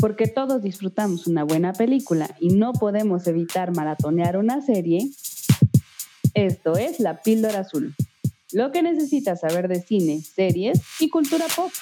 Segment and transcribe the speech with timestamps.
[0.00, 5.10] Porque todos disfrutamos una buena película y no podemos evitar maratonear una serie,
[6.34, 7.96] esto es La Píldora Azul.
[8.52, 11.72] Lo que necesitas saber de cine, series y cultura pop.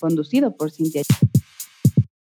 [0.00, 1.02] Conducido por Cintia.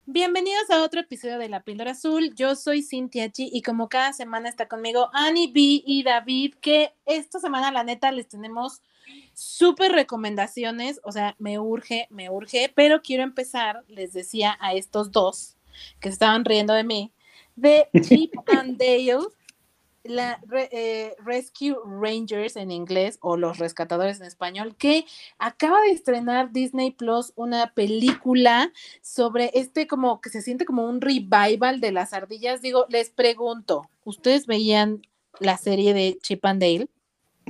[0.04, 2.34] Bienvenidos a otro episodio de La Píldora Azul.
[2.34, 6.92] Yo soy Cintia Chi y como cada semana está conmigo Annie B y David, que
[7.06, 8.82] esta semana la neta les tenemos
[9.42, 15.10] súper recomendaciones, o sea, me urge, me urge, pero quiero empezar, les decía a estos
[15.10, 15.56] dos
[16.00, 17.12] que estaban riendo de mí,
[17.56, 19.26] de Chip and Dale,
[20.04, 20.40] la
[20.72, 25.06] eh, Rescue Rangers en inglés o Los Rescatadores en español, que
[25.38, 31.00] acaba de estrenar Disney Plus una película sobre este como que se siente como un
[31.00, 32.62] revival de las ardillas.
[32.62, 35.02] Digo, les pregunto, ¿ustedes veían
[35.38, 36.88] la serie de Chip and Dale?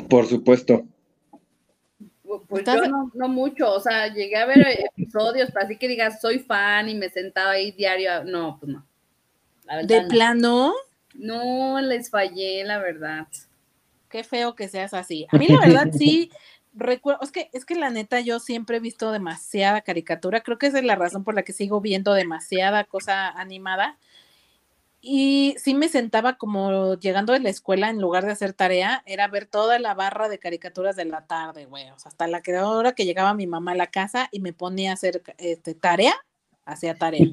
[0.09, 0.85] Por supuesto.
[2.41, 6.89] Pues yo no, mucho, o sea, llegué a ver episodios, así que digas, soy fan
[6.89, 8.87] y me sentaba ahí diario, no, pues no.
[9.85, 10.73] ¿De plano?
[11.15, 13.27] No, les fallé, la verdad.
[14.09, 15.27] Qué feo que seas así.
[15.31, 16.31] A mí la verdad sí,
[16.75, 20.67] recuerdo, es que, es que la neta yo siempre he visto demasiada caricatura, creo que
[20.67, 23.99] esa es la razón por la que sigo viendo demasiada cosa animada.
[25.05, 29.27] Y sí me sentaba como llegando de la escuela, en lugar de hacer tarea, era
[29.27, 31.89] ver toda la barra de caricaturas de la tarde, güey.
[31.89, 35.21] Hasta la hora que llegaba mi mamá a la casa y me ponía a hacer
[35.39, 36.15] este, tarea,
[36.65, 37.27] hacía tarea.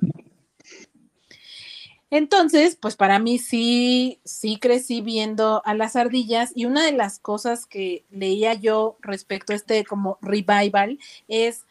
[2.10, 7.20] Entonces, pues para mí sí, sí crecí viendo a las ardillas y una de las
[7.20, 10.98] cosas que leía yo respecto a este como revival
[11.28, 11.68] es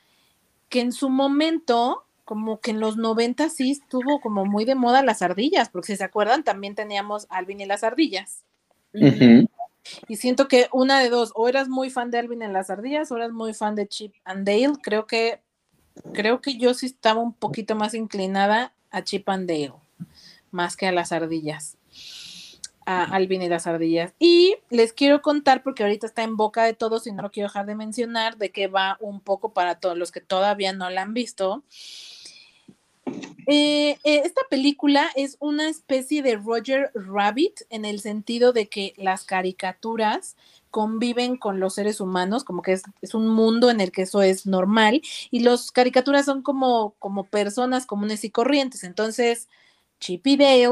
[0.69, 5.03] que en su momento, como que en los 90 sí estuvo como muy de moda
[5.03, 8.45] las ardillas, porque si se acuerdan, también teníamos Alvin y las ardillas.
[8.93, 13.11] Y siento que una de dos, o eras muy fan de Alvin y las ardillas,
[13.11, 14.75] o eras muy fan de Chip and Dale.
[14.83, 15.41] Creo que,
[16.13, 19.73] creo que yo sí estaba un poquito más inclinada a Chip and Dale
[20.51, 21.79] más que a las ardillas,
[22.85, 24.13] a Alvin y las ardillas.
[24.19, 27.49] Y les quiero contar, porque ahorita está en boca de todos y no lo quiero
[27.49, 31.01] dejar de mencionar, de que va un poco para todos los que todavía no la
[31.01, 31.65] han visto.
[33.47, 38.95] Eh, eh, esta película es una especie de Roger Rabbit en el sentido de que
[38.97, 40.37] las caricaturas
[40.71, 44.21] conviven con los seres humanos, como que es, es, un mundo en el que eso
[44.21, 48.85] es normal, y las caricaturas son como, como personas comunes y corrientes.
[48.85, 49.49] Entonces,
[49.99, 50.69] Chip y Dale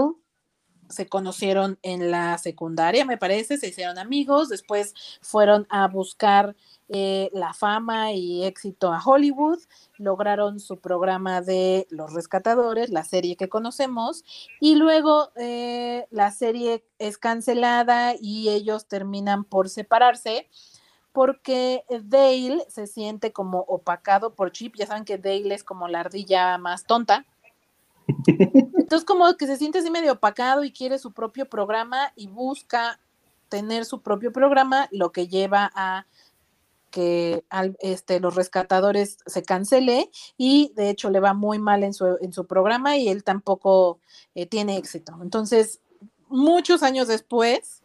[0.89, 6.57] se conocieron en la secundaria, me parece, se hicieron amigos, después fueron a buscar
[6.89, 9.59] eh, la fama y éxito a Hollywood,
[9.99, 14.25] lograron su programa de Los Rescatadores, la serie que conocemos,
[14.61, 20.49] y luego eh, la serie es cancelada y ellos terminan por separarse
[21.17, 26.01] porque Dale se siente como opacado por Chip, ya saben que Dale es como la
[26.01, 27.25] ardilla más tonta,
[28.27, 33.01] entonces como que se siente así medio opacado y quiere su propio programa y busca
[33.49, 36.07] tener su propio programa, lo que lleva a
[36.91, 37.45] que
[37.81, 42.33] este, los rescatadores se cancele y de hecho le va muy mal en su, en
[42.33, 44.01] su programa y él tampoco
[44.35, 45.19] eh, tiene éxito.
[45.21, 45.81] Entonces,
[46.29, 47.83] muchos años después,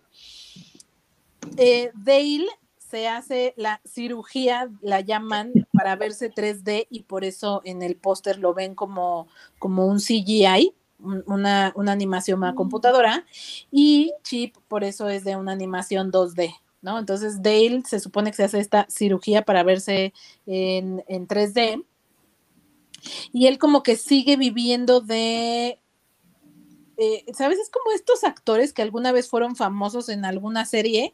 [1.57, 2.47] eh, Dale
[2.91, 8.37] se hace la cirugía, la llaman para verse 3D y por eso en el póster
[8.37, 9.27] lo ven como,
[9.59, 12.55] como un CGI, una, una animación a mm.
[12.55, 13.25] computadora,
[13.71, 16.53] y Chip por eso es de una animación 2D.
[16.83, 16.97] ¿No?
[16.97, 20.13] Entonces Dale se supone que se hace esta cirugía para verse
[20.47, 21.85] en, en 3D
[23.31, 25.79] y él como que sigue viviendo de
[26.97, 27.59] eh, ¿sabes?
[27.59, 31.13] Es como estos actores que alguna vez fueron famosos en alguna serie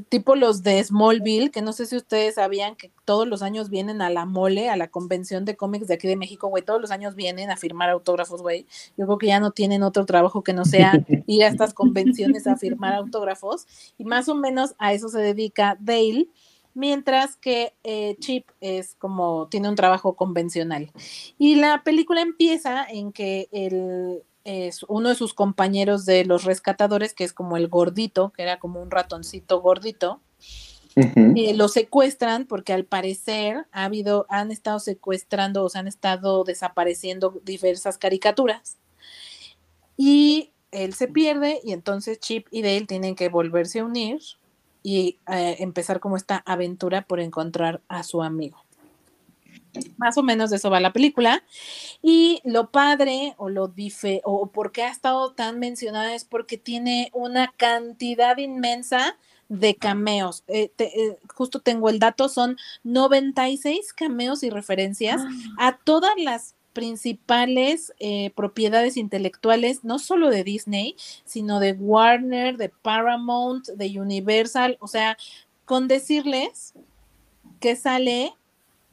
[0.00, 4.02] tipo los de Smallville, que no sé si ustedes sabían que todos los años vienen
[4.02, 6.90] a la mole, a la convención de cómics de aquí de México, güey, todos los
[6.90, 8.66] años vienen a firmar autógrafos, güey.
[8.96, 10.92] Yo creo que ya no tienen otro trabajo que no sea
[11.26, 13.66] ir a estas convenciones a firmar autógrafos.
[13.98, 16.28] Y más o menos a eso se dedica Dale,
[16.74, 20.92] mientras que eh, Chip es como, tiene un trabajo convencional.
[21.38, 27.14] Y la película empieza en que el es uno de sus compañeros de los rescatadores,
[27.14, 30.20] que es como el gordito, que era como un ratoncito gordito,
[30.96, 36.44] eh, lo secuestran porque al parecer ha habido, han estado secuestrando o se han estado
[36.44, 38.78] desapareciendo diversas caricaturas.
[39.96, 44.20] Y él se pierde y entonces Chip y Dale tienen que volverse a unir
[44.82, 48.63] y eh, empezar como esta aventura por encontrar a su amigo.
[49.96, 51.42] Más o menos de eso va la película.
[52.02, 56.56] Y lo padre o lo dife o por qué ha estado tan mencionada es porque
[56.58, 59.16] tiene una cantidad inmensa
[59.48, 60.44] de cameos.
[60.48, 65.68] Eh, eh, justo tengo el dato, son 96 cameos y referencias ah.
[65.68, 72.68] a todas las principales eh, propiedades intelectuales, no solo de Disney, sino de Warner, de
[72.68, 75.16] Paramount, de Universal, o sea,
[75.64, 76.74] con decirles
[77.60, 78.34] que sale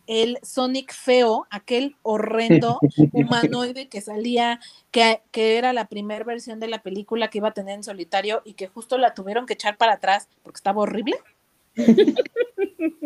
[0.07, 2.79] el Sonic feo, aquel horrendo
[3.13, 4.59] humanoide que salía,
[4.91, 8.41] que, que era la primera versión de la película que iba a tener en solitario
[8.45, 11.15] y que justo la tuvieron que echar para atrás porque estaba horrible.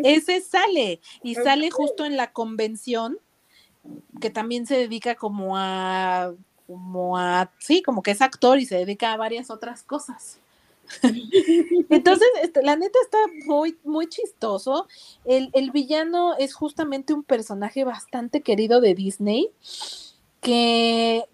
[0.02, 3.18] Ese sale y sale justo en la convención
[4.20, 6.32] que también se dedica como a
[6.66, 10.40] como a sí, como que es actor y se dedica a varias otras cosas.
[11.90, 14.86] Entonces, este, la neta está muy, muy chistoso.
[15.24, 19.50] El, el, villano es justamente un personaje bastante querido de Disney,
[20.40, 21.24] que,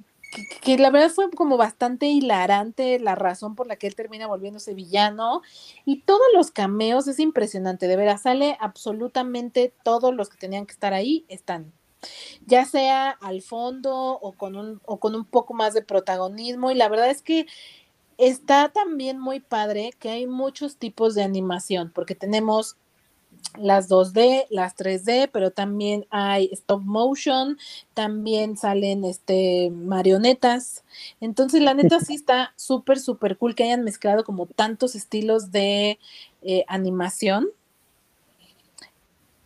[0.62, 4.74] que, la verdad fue como bastante hilarante la razón por la que él termina volviéndose
[4.74, 5.42] villano.
[5.84, 10.72] Y todos los cameos es impresionante, de veras, sale absolutamente todos los que tenían que
[10.72, 11.72] estar ahí, están.
[12.46, 16.70] Ya sea al fondo o con un, o con un poco más de protagonismo.
[16.70, 17.46] Y la verdad es que
[18.22, 22.76] está también muy padre que hay muchos tipos de animación, porque tenemos
[23.58, 27.58] las 2D, las 3D, pero también hay stop motion,
[27.94, 30.84] también salen este marionetas.
[31.20, 35.98] Entonces, la neta sí está súper, súper cool que hayan mezclado como tantos estilos de
[36.42, 37.48] eh, animación.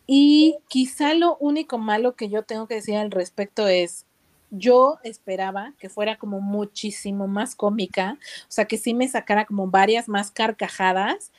[0.06, 4.04] Y quizá lo único malo que yo tengo que decir al respecto es,
[4.50, 9.68] yo esperaba que fuera como muchísimo más cómica, o sea, que sí me sacara como
[9.68, 11.32] varias más carcajadas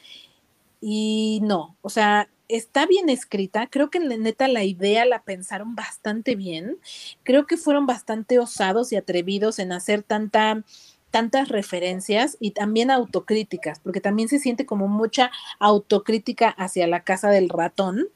[0.81, 6.35] y no, o sea, está bien escrita, creo que neta la idea la pensaron bastante
[6.35, 6.77] bien,
[7.23, 10.63] creo que fueron bastante osados y atrevidos en hacer tanta
[11.09, 17.29] tantas referencias y también autocríticas, porque también se siente como mucha autocrítica hacia la casa
[17.29, 18.09] del ratón,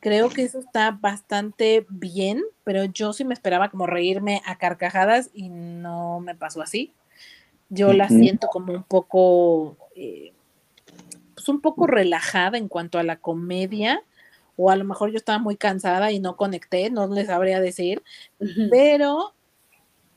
[0.00, 5.30] Creo que eso está bastante bien, pero yo sí me esperaba como reírme a carcajadas
[5.32, 6.92] y no me pasó así.
[7.68, 10.32] Yo la siento como un poco, eh,
[11.34, 14.02] pues un poco relajada en cuanto a la comedia,
[14.56, 18.02] o a lo mejor yo estaba muy cansada y no conecté, no les sabría decir,
[18.70, 19.34] pero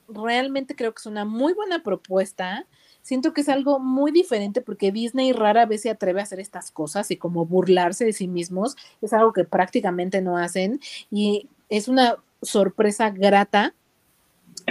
[0.07, 2.65] realmente creo que es una muy buena propuesta
[3.01, 6.71] siento que es algo muy diferente porque Disney rara vez se atreve a hacer estas
[6.71, 10.79] cosas y como burlarse de sí mismos, es algo que prácticamente no hacen
[11.11, 13.73] y es una sorpresa grata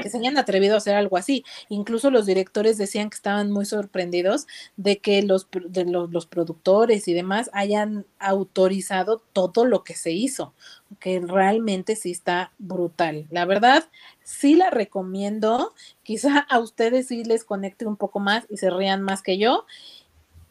[0.01, 1.45] que se hayan atrevido a hacer algo así.
[1.69, 4.47] Incluso los directores decían que estaban muy sorprendidos
[4.77, 10.55] de que los, de los, productores y demás hayan autorizado todo lo que se hizo,
[11.01, 13.27] que realmente sí está brutal.
[13.31, 13.85] La verdad,
[14.23, 15.75] sí la recomiendo.
[16.03, 19.65] Quizá a ustedes sí les conecte un poco más y se rían más que yo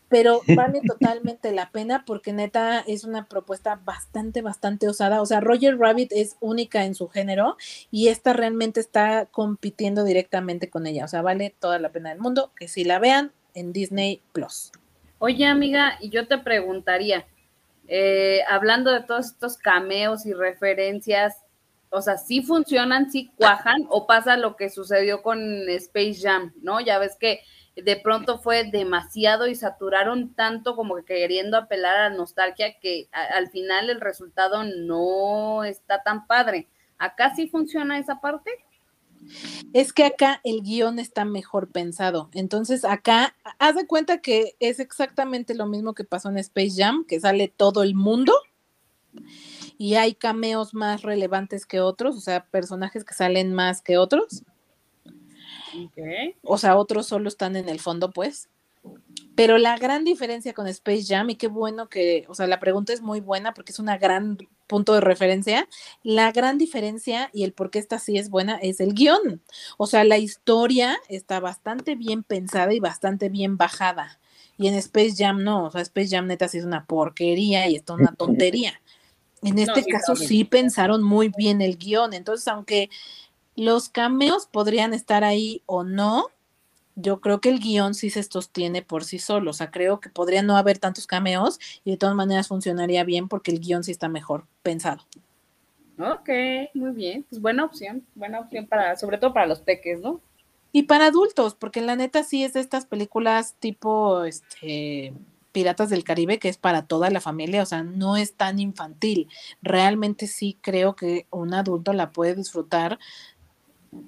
[0.10, 5.22] pero vale totalmente la pena porque neta es una propuesta bastante, bastante osada.
[5.22, 7.58] O sea, Roger Rabbit es única en su género
[7.92, 11.06] y esta realmente está compitiendo directamente con ella.
[11.06, 14.72] O sea, vale toda la pena del mundo que si la vean en Disney Plus.
[15.20, 17.26] Oye, amiga, y yo te preguntaría,
[17.88, 21.38] eh, hablando de todos estos cameos y referencias,
[21.90, 26.82] o sea, ¿sí funcionan, sí cuajan o pasa lo que sucedió con Space Jam, ¿no?
[26.82, 27.42] Ya ves que
[27.84, 33.08] de pronto fue demasiado y saturaron tanto como que queriendo apelar a la nostalgia que
[33.12, 36.68] al final el resultado no está tan padre.
[36.98, 38.52] ¿Acá sí funciona esa parte?
[39.74, 42.30] Es que acá el guion está mejor pensado.
[42.34, 47.06] Entonces acá, haz de cuenta que es exactamente lo mismo que pasó en Space Jam,
[47.06, 48.34] que sale todo el mundo
[49.78, 54.44] y hay cameos más relevantes que otros, o sea, personajes que salen más que otros.
[56.44, 58.50] O sea, otros solo están en el fondo, pues.
[59.36, 62.94] Pero la gran diferencia con Space Jam, y qué bueno que, o sea, la pregunta
[62.94, 65.68] es muy buena porque es una gran punto de referencia.
[66.04, 69.42] La gran diferencia y el por qué esta sí es buena es el guion.
[69.78, 74.20] O sea, la historia está bastante bien pensada y bastante bien bajada.
[74.58, 77.76] Y en Space Jam no, o sea, Space Jam neta sí es una porquería y
[77.76, 78.82] está una tontería.
[79.44, 82.14] En este caso sí pensaron muy bien el guion.
[82.14, 82.90] Entonces, aunque
[83.58, 86.28] los cameos podrían estar ahí o no.
[86.96, 89.52] Yo creo que el guion sí se sostiene por sí solo.
[89.52, 93.28] O sea, creo que podría no haber tantos cameos y de todas maneras funcionaría bien
[93.28, 95.04] porque el guion sí está mejor pensado.
[96.00, 96.30] Ok,
[96.76, 97.26] muy bien.
[97.30, 98.06] Pues buena opción.
[98.16, 100.22] Buena opción para, sobre todo para los peques, ¿no?
[100.72, 105.14] Y para adultos, porque la neta sí es de estas películas tipo este
[105.52, 109.28] Piratas del Caribe, que es para toda la familia, o sea, no es tan infantil.
[109.64, 113.00] Realmente sí creo que un adulto la puede disfrutar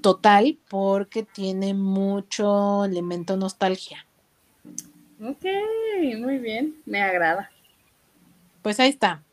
[0.01, 4.05] total porque tiene mucho elemento nostalgia.
[5.22, 5.46] Ok,
[6.19, 7.51] muy bien, me agrada.
[8.62, 9.24] Pues ahí está.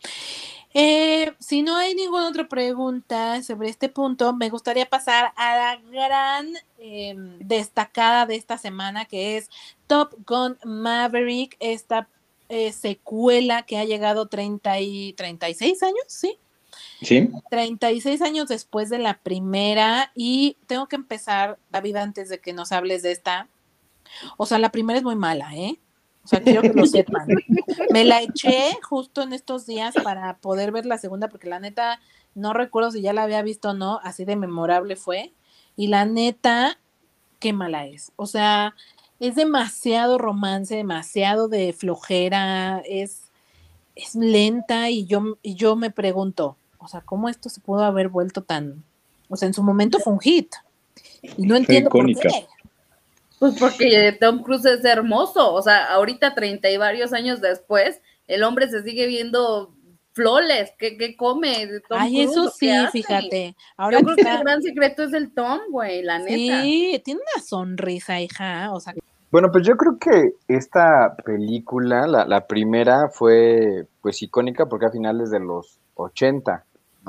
[0.78, 5.76] Eh, si no hay ninguna otra pregunta sobre este punto, me gustaría pasar a la
[5.90, 6.48] gran
[6.78, 9.48] em, destacada de esta semana, que es
[9.86, 12.08] Top Gun Maverick, esta
[12.50, 16.38] eh, secuela que ha llegado 30 y 36 años, ¿sí?
[17.02, 17.28] Sí.
[17.50, 22.72] 36 años después de la primera y tengo que empezar, David, antes de que nos
[22.72, 23.48] hables de esta.
[24.36, 25.78] O sea, la primera es muy mala, ¿eh?
[26.24, 27.28] O sea, quiero que lo sepan.
[27.90, 32.00] Me la eché justo en estos días para poder ver la segunda, porque la neta,
[32.34, 35.32] no recuerdo si ya la había visto o no, así de memorable fue.
[35.76, 36.78] Y la neta,
[37.38, 38.10] qué mala es.
[38.16, 38.74] O sea,
[39.20, 43.30] es demasiado romance, demasiado de flojera, es,
[43.94, 46.56] es lenta y yo, y yo me pregunto,
[46.86, 48.84] o sea, ¿cómo esto se pudo haber vuelto tan...
[49.28, 50.54] O sea, en su momento fue un hit.
[51.36, 52.46] Y no entiendo por qué.
[53.40, 58.44] Pues porque Tom Cruise es hermoso, o sea, ahorita treinta y varios años después, el
[58.44, 59.74] hombre se sigue viendo
[60.12, 61.68] flores, ¿qué, come?
[61.88, 63.56] Tom Ay, eso sí, fíjate.
[63.76, 66.62] Ahora Yo creo que el gran secreto es el Tom, güey, la neta.
[66.62, 68.94] Sí, tiene una sonrisa, hija, o sea.
[69.30, 74.90] Bueno, pues yo creo que esta película, la, la primera, fue pues icónica porque a
[74.90, 76.64] finales de los 80,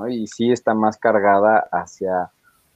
[0.08, 2.32] Y sí está más cargada hacia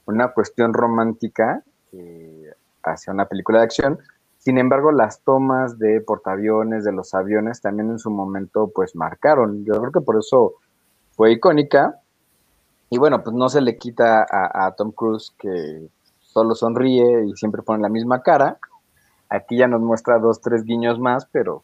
[0.06, 2.52] una cuestión romántica que
[2.84, 4.00] hacia una película de acción.
[4.38, 9.64] Sin embargo, las tomas de portaaviones, de los aviones, también en su momento, pues marcaron.
[9.66, 10.56] Yo creo que por eso
[11.12, 12.00] fue icónica.
[12.90, 15.88] Y bueno, pues no se le quita a, Tom Cruise que
[16.20, 18.58] solo sonríe y siempre pone la misma cara.
[19.30, 21.64] Aquí ya nos muestra dos, tres guiños más, pero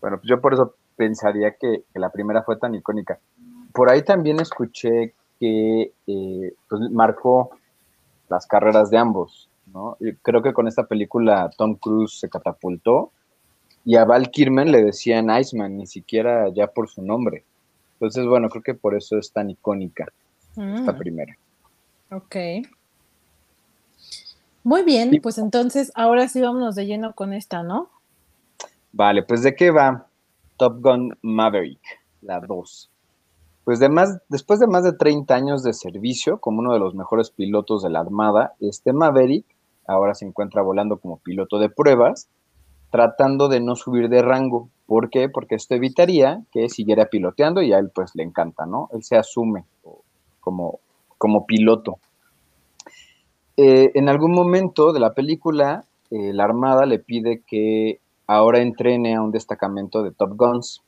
[0.00, 3.18] bueno, pues yo por eso pensaría que, la primera fue tan icónica.
[3.76, 7.50] Por ahí también escuché que eh, pues marcó
[8.28, 9.48] las carreras de ambos
[10.22, 13.12] creo que con esta película Tom Cruise se catapultó
[13.84, 17.44] y a Val Kirman le decían Iceman, ni siquiera ya por su nombre.
[17.94, 20.06] Entonces, bueno, creo que por eso es tan icónica
[20.56, 20.98] esta mm.
[20.98, 21.36] primera.
[22.10, 22.36] Ok.
[24.64, 27.88] Muy bien, pues entonces ahora sí vámonos de lleno con esta, ¿no?
[28.92, 30.06] Vale, pues ¿de qué va
[30.56, 31.80] Top Gun Maverick,
[32.22, 32.90] la 2?
[33.66, 36.94] Pues de más, después de más de 30 años de servicio como uno de los
[36.94, 39.44] mejores pilotos de la Armada, este Maverick
[39.88, 42.28] ahora se encuentra volando como piloto de pruebas,
[42.92, 44.68] tratando de no subir de rango.
[44.86, 45.28] ¿Por qué?
[45.28, 48.88] Porque esto evitaría que siguiera piloteando y a él pues le encanta, ¿no?
[48.92, 49.64] Él se asume
[50.38, 50.78] como,
[51.18, 51.98] como piloto.
[53.56, 59.16] Eh, en algún momento de la película, eh, la Armada le pide que ahora entrene
[59.16, 60.84] a un destacamento de Top Guns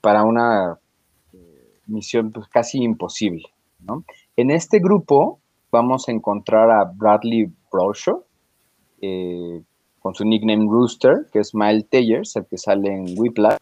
[0.00, 0.78] para una
[1.86, 3.44] misión pues, casi imposible.
[3.80, 4.04] ¿no?
[4.36, 5.38] En este grupo
[5.70, 8.24] vamos a encontrar a Bradley Brosho,
[9.00, 9.62] eh,
[10.00, 13.58] con su nickname Rooster, que es Miles Tayers, el que sale en Whiplash,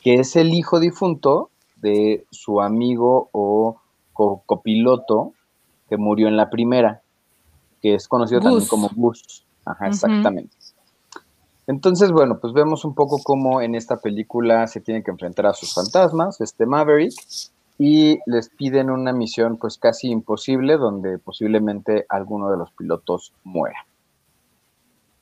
[0.00, 3.80] que es el hijo difunto de su amigo o
[4.12, 5.32] copiloto
[5.88, 7.02] que murió en la primera,
[7.80, 9.44] que es conocido también como Gus.
[9.64, 10.55] Ajá, exactamente.
[11.66, 15.54] Entonces, bueno, pues vemos un poco cómo en esta película se tiene que enfrentar a
[15.54, 17.14] sus fantasmas, este Maverick,
[17.78, 23.86] y les piden una misión pues casi imposible donde posiblemente alguno de los pilotos muera.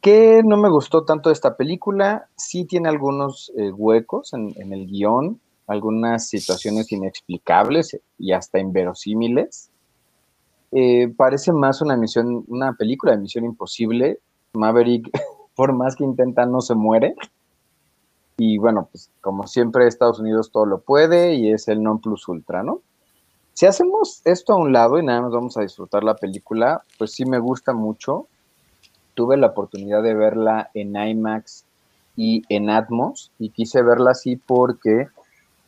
[0.00, 2.28] ¿Qué no me gustó tanto de esta película?
[2.36, 9.70] Sí tiene algunos eh, huecos en, el guion, algunas situaciones inexplicables y hasta inverosímiles.
[10.72, 14.18] Eh, parece más una misión, una película de misión imposible.
[14.52, 15.08] Maverick,
[15.54, 17.14] por más que intenta, no se muere.
[18.37, 22.26] Y bueno, pues como siempre, Estados Unidos todo lo puede y es el non plus
[22.28, 22.80] ultra, ¿no?
[23.52, 27.12] Si hacemos esto a un lado y nada más vamos a disfrutar la película, pues
[27.12, 28.26] sí me gusta mucho.
[29.14, 31.64] Tuve la oportunidad de verla en IMAX
[32.16, 35.06] y en Atmos y quise verla así porque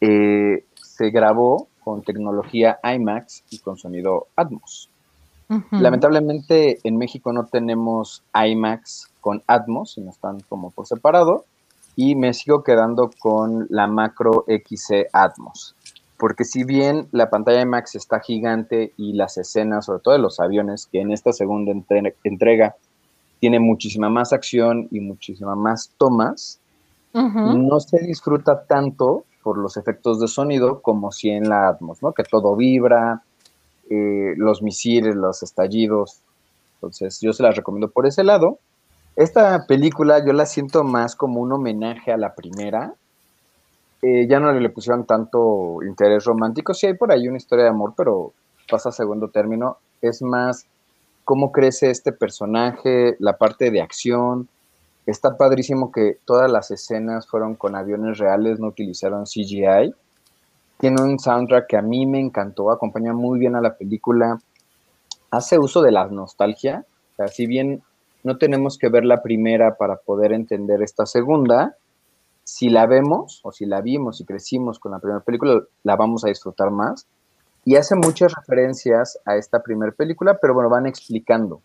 [0.00, 4.90] eh, se grabó con tecnología IMAX y con sonido Atmos.
[5.70, 11.46] Lamentablemente en México no tenemos IMAX con Atmos, sino están como por separado
[11.96, 15.74] y me sigo quedando con la macro XC Atmos.
[16.16, 20.20] Porque si bien la pantalla de Max está gigante y las escenas, sobre todo de
[20.20, 21.72] los aviones, que en esta segunda
[22.22, 22.76] entrega
[23.40, 26.60] tiene muchísima más acción y muchísima más tomas,
[27.12, 32.12] no se disfruta tanto por los efectos de sonido como si en la Atmos, ¿no?
[32.12, 33.24] Que todo vibra,
[33.90, 36.20] eh, los misiles, los estallidos.
[36.74, 38.60] Entonces, yo se las recomiendo por ese lado.
[39.16, 42.94] Esta película yo la siento más como un homenaje a la primera.
[44.02, 46.74] Eh, ya no le pusieron tanto interés romántico.
[46.74, 48.34] Sí hay por ahí una historia de amor, pero
[48.70, 49.78] pasa a segundo término.
[50.02, 50.66] Es más
[51.24, 54.48] cómo crece este personaje, la parte de acción.
[55.06, 59.94] Está padrísimo que todas las escenas fueron con aviones reales, no utilizaron CGI.
[60.78, 64.38] Tiene un soundtrack que a mí me encantó, acompaña muy bien a la película.
[65.30, 66.84] Hace uso de la nostalgia.
[67.12, 67.82] O sea, si bien
[68.26, 71.76] no tenemos que ver la primera para poder entender esta segunda,
[72.42, 76.24] si la vemos o si la vimos y crecimos con la primera película, la vamos
[76.24, 77.06] a disfrutar más.
[77.64, 81.60] Y hace muchas referencias a esta primera película, pero bueno, van explicando.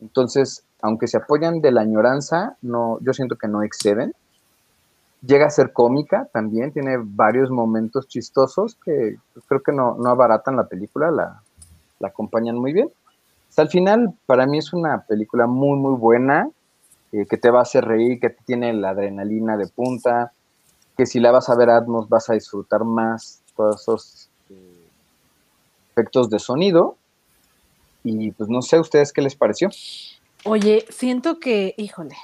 [0.00, 4.12] Entonces, aunque se apoyan de la añoranza, no, yo siento que no exceden.
[5.24, 10.56] Llega a ser cómica también, tiene varios momentos chistosos que creo que no, no abaratan
[10.56, 11.42] la película, la,
[12.00, 12.90] la acompañan muy bien.
[13.52, 16.48] Hasta el final, para mí es una película muy, muy buena.
[17.12, 20.32] Eh, que te va a hacer reír, que tiene la adrenalina de punta,
[20.96, 24.86] que si la vas a ver Atmos vas a disfrutar más todos esos eh,
[25.90, 26.96] efectos de sonido.
[28.04, 29.68] Y pues no sé, ¿ustedes qué les pareció?
[30.44, 32.16] Oye, siento que, híjole.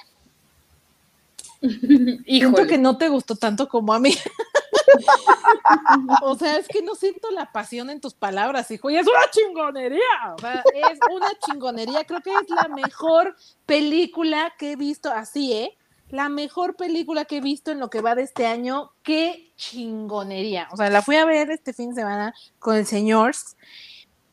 [1.61, 2.25] híjole.
[2.25, 4.15] Siento que no te gustó tanto como a mí.
[6.23, 9.31] o sea, es que no siento la pasión en tus palabras, hijo, y es una
[9.31, 10.35] chingonería.
[10.37, 12.05] O sea, es una chingonería.
[12.05, 15.77] Creo que es la mejor película que he visto así, ¿eh?
[16.11, 18.93] La mejor película que he visto en lo que va de este año.
[19.03, 20.69] Qué chingonería.
[20.73, 23.35] O sea, la fui a ver este fin de semana con el señor.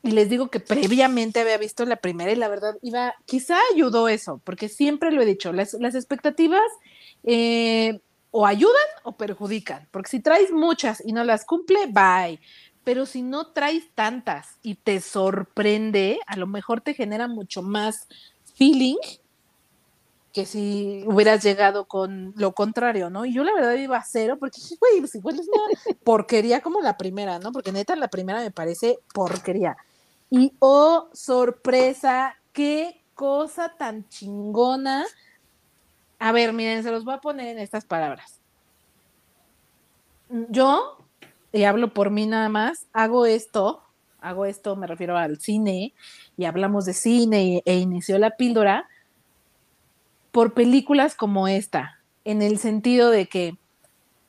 [0.05, 4.07] Y les digo que previamente había visto la primera y la verdad iba, quizá ayudó
[4.07, 6.61] eso, porque siempre lo he dicho, las, expectativas
[7.23, 8.01] eh,
[8.37, 12.37] o ayudan o perjudican, porque si traes muchas y no las cumple, bye.
[12.83, 18.09] Pero si no traes tantas y te sorprende, a lo mejor te genera mucho más
[18.55, 18.97] feeling
[20.33, 23.25] que si hubieras llegado con lo contrario, ¿no?
[23.25, 26.59] Y yo la verdad iba a cero porque dije, güey, pues igual es una porquería
[26.59, 27.53] como la primera, ¿no?
[27.53, 29.77] Porque neta la primera me parece porquería.
[30.29, 35.05] Y oh, sorpresa, qué cosa tan chingona
[36.19, 38.39] a ver, miren, se los voy a poner en estas palabras.
[40.49, 40.97] Yo,
[41.51, 43.83] y hablo por mí nada más, hago esto,
[44.19, 45.93] hago esto, me refiero al cine,
[46.37, 48.89] y hablamos de cine e inició la píldora
[50.31, 53.57] por películas como esta, en el sentido de que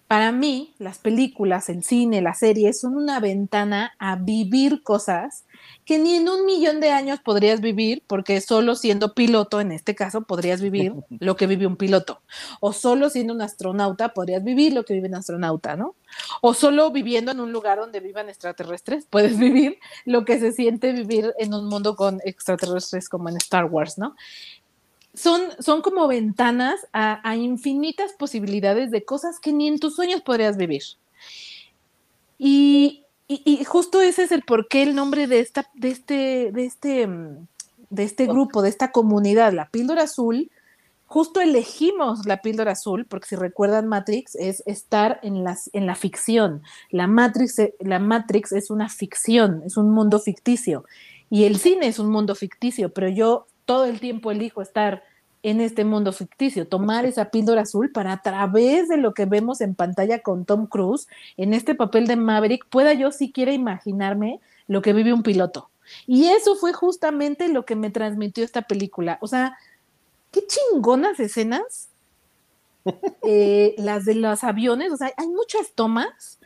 [0.08, 5.44] para mí las películas, el cine, las series son una ventana a vivir cosas
[5.84, 9.94] que ni en un millón de años podrías vivir, porque solo siendo piloto, en este
[9.94, 12.20] caso, podrías vivir lo que vive un piloto.
[12.60, 15.94] O solo siendo un astronauta, podrías vivir lo que vive un astronauta, ¿no?
[16.40, 20.92] O solo viviendo en un lugar donde vivan extraterrestres, puedes vivir lo que se siente
[20.92, 24.16] vivir en un mundo con extraterrestres como en Star Wars, ¿no?
[25.16, 30.56] Son, son como ventanas a, infinitas posibilidades de cosas que ni en tus sueños podrías
[30.58, 30.82] vivir.
[32.38, 33.02] Y,
[33.66, 37.08] justo ese es el porqué el nombre de, esta, de, este, de, este,
[37.90, 40.50] de este grupo, de esta comunidad, la píldora azul.
[41.06, 45.94] Justo elegimos la píldora azul, porque si recuerdan Matrix, es estar en, las, en la
[45.94, 46.62] ficción.
[46.90, 50.84] La Matrix, la Matrix es una ficción, es un mundo ficticio.
[51.30, 55.02] Y el cine es un mundo ficticio, pero yo todo el tiempo elijo estar
[55.42, 59.60] en este mundo ficticio, tomar esa píldora azul para a través de lo que vemos
[59.60, 64.82] en pantalla con Tom Cruise, en este papel de Maverick, pueda yo siquiera imaginarme lo
[64.82, 65.70] que vive un piloto.
[66.06, 69.18] Y eso fue justamente lo que me transmitió esta película.
[69.20, 69.56] O sea,
[70.32, 71.90] qué chingonas escenas.
[73.28, 76.38] Eh, las de los aviones, o sea, hay muchas tomas.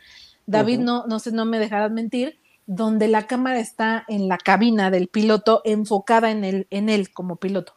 [0.47, 4.91] David, no, no sé, no me dejarás mentir, donde la cámara está en la cabina
[4.91, 7.73] del piloto enfocada en él, en él como piloto.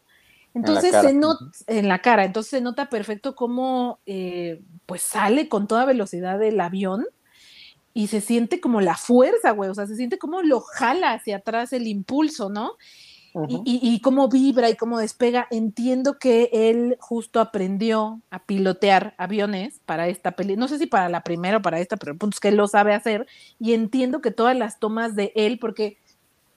[0.55, 5.67] Entonces se nota en la cara, entonces se nota perfecto cómo eh, pues sale con
[5.67, 7.05] toda velocidad del avión
[7.93, 11.39] y se siente como la fuerza, güey, o sea, se siente como lo jala hacia
[11.39, 12.77] atrás el impulso, ¿no?
[13.49, 15.49] Y, cómo vibra y cómo despega.
[15.51, 20.57] Entiendo que él justo aprendió a pilotear aviones para esta peli.
[20.57, 22.57] No sé si para la primera o para esta, pero el punto es que él
[22.57, 23.27] lo sabe hacer.
[23.59, 25.99] Y entiendo que todas las tomas de él, porque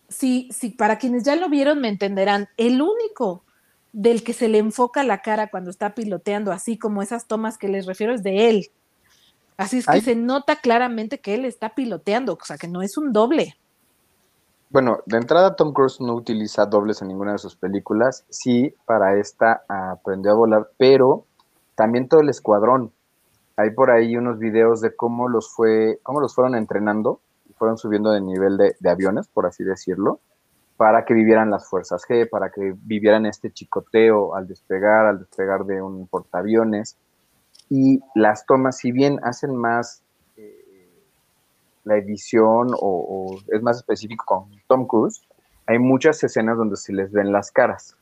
[0.07, 3.43] si, si para quienes ya lo vieron me entenderán, el único
[3.91, 7.69] del que se le enfoca la cara cuando está piloteando, así como esas tomas que
[7.69, 8.71] les refiero, es de él.
[9.57, 12.95] Así es que se nota claramente que él está piloteando, o sea, que no es
[12.97, 13.57] un doble.
[14.69, 18.25] Bueno, de entrada Tom Cruise no utiliza dobles en ninguna de sus películas.
[18.29, 21.25] Sí, para esta aprendió a volar, pero
[21.75, 22.91] también todo el escuadrón.
[23.55, 27.21] Hay por ahí unos videos de cómo los fue, cómo los fueron entrenando
[27.57, 30.19] fueron subiendo de nivel de, de aviones, por así decirlo,
[30.77, 35.65] para que vivieran las fuerzas G, para que vivieran este chicoteo al despegar, al despegar
[35.65, 36.97] de un portaaviones.
[37.69, 40.03] Y las tomas, si bien hacen más
[41.87, 45.21] la edición o, es más específico con Tom Cruise,
[45.65, 47.97] hay muchas escenas donde se les ven las caras.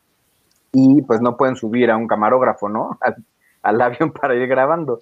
[0.71, 2.99] Y pues no pueden subir a un camarógrafo, ¿no?
[3.61, 4.99] Al, avión para ir grabando.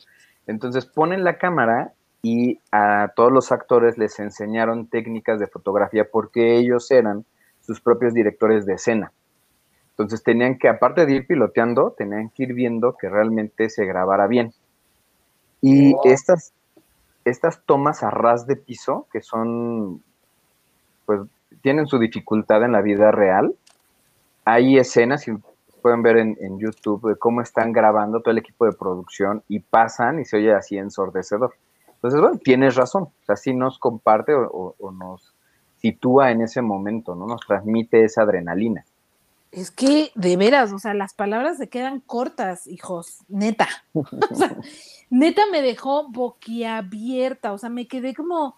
[0.47, 6.57] Entonces ponen la cámara y a todos los actores les enseñaron técnicas de fotografía porque
[6.57, 7.25] ellos eran
[7.61, 9.11] sus propios directores de escena.
[9.91, 14.27] Entonces tenían que, aparte de ir piloteando, tenían que ir viendo que realmente se grabara
[14.27, 14.53] bien.
[15.61, 16.53] Y estas,
[17.25, 20.03] estas tomas a ras de piso, que son,
[21.05, 21.21] pues,
[21.61, 23.55] tienen su dificultad en la vida real,
[24.45, 25.33] hay escenas, y
[25.81, 30.19] pueden ver en, YouTube, de cómo están grabando todo el equipo de producción y pasan
[30.19, 31.55] y se oye así ensordecedor.
[31.95, 35.33] Entonces, bueno, tienes razón, o sea, sí nos comparte o, o, nos
[35.77, 37.27] sitúa en ese momento, ¿no?
[37.27, 38.85] Nos transmite esa adrenalina.
[39.53, 43.67] Es que, de veras, o sea, las palabras se quedan cortas, hijos, neta.
[43.93, 44.57] o sea,
[45.11, 48.57] neta me dejó boquiabierta, o sea, me quedé como,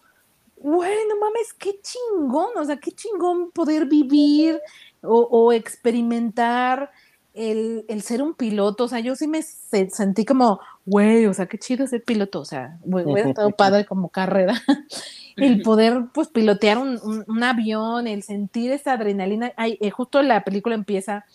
[0.56, 4.62] bueno, mames, qué chingón, o sea, qué chingón poder vivir
[5.02, 6.92] o, experimentar
[7.34, 11.34] el, el, ser un piloto, o sea, yo sí me se, sentí como, güey, o
[11.34, 14.54] sea, qué chido ser piloto, o sea, hubiera estado padre como carrera,
[15.36, 20.22] el poder, pues, pilotear un, un, un avión, el sentir esa adrenalina, Ay, eh, justo
[20.22, 21.26] la película empieza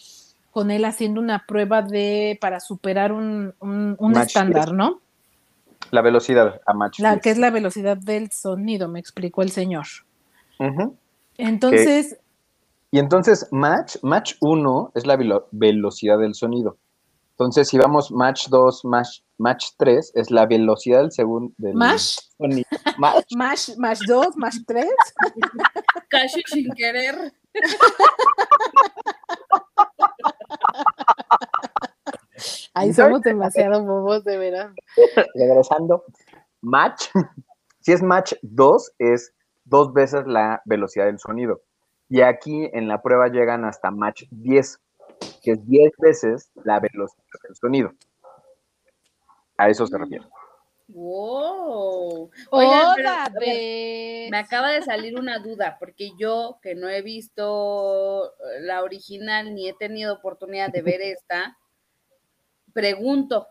[0.50, 5.00] con él haciendo una prueba de, para superar un, un estándar, ¿no?
[5.90, 7.00] La velocidad a match.
[7.00, 9.86] La, que es la velocidad del sonido, me explicó el señor.
[10.58, 10.94] Uh -huh.
[11.38, 12.18] Entonces,
[12.90, 16.76] y entonces, match, match 1 es la velo velocidad del sonido.
[17.40, 22.18] Entonces, si vamos match 2, match, match 3, es la velocidad del segundo del ¿Mash?
[22.36, 22.68] sonido.
[22.98, 23.32] Match.
[23.34, 24.86] Match, match 2, match 3.
[26.10, 27.32] Casi sin querer.
[32.74, 34.74] Ahí somos demasiado bobos, de veras.
[35.34, 36.04] Regresando.
[36.60, 37.08] Match.
[37.82, 39.32] Si es match 2, es
[39.64, 41.62] dos veces la velocidad del sonido.
[42.10, 44.78] Y aquí en la prueba llegan hasta match 10,
[45.42, 47.92] que es 10 veces la velocidad del sonido.
[49.56, 50.24] A eso se refiere.
[50.88, 52.30] Wow.
[52.50, 58.82] Oigan, pero, me acaba de salir una duda, porque yo que no he visto la
[58.82, 61.56] original ni he tenido oportunidad de ver esta,
[62.72, 63.46] pregunto,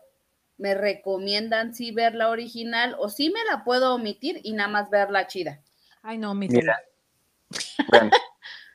[0.58, 4.90] ¿me recomiendan sí ver la original o sí me la puedo omitir y nada más
[4.90, 5.62] ver la chida?
[6.02, 6.78] Ay, no, omítela.
[7.88, 8.10] Bueno,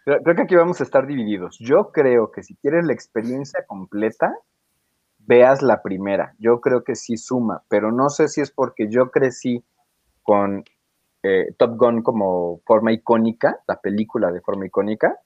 [0.06, 1.58] creo que aquí vamos a estar divididos.
[1.60, 4.34] Yo creo que si quieres la experiencia completa,
[5.20, 6.36] veas la primera.
[6.40, 9.64] Yo creo que sí suma, pero no sé si es porque yo crecí
[10.24, 10.64] con
[11.24, 15.20] eh, Top Gun como forma icónica, la película de forma icónica,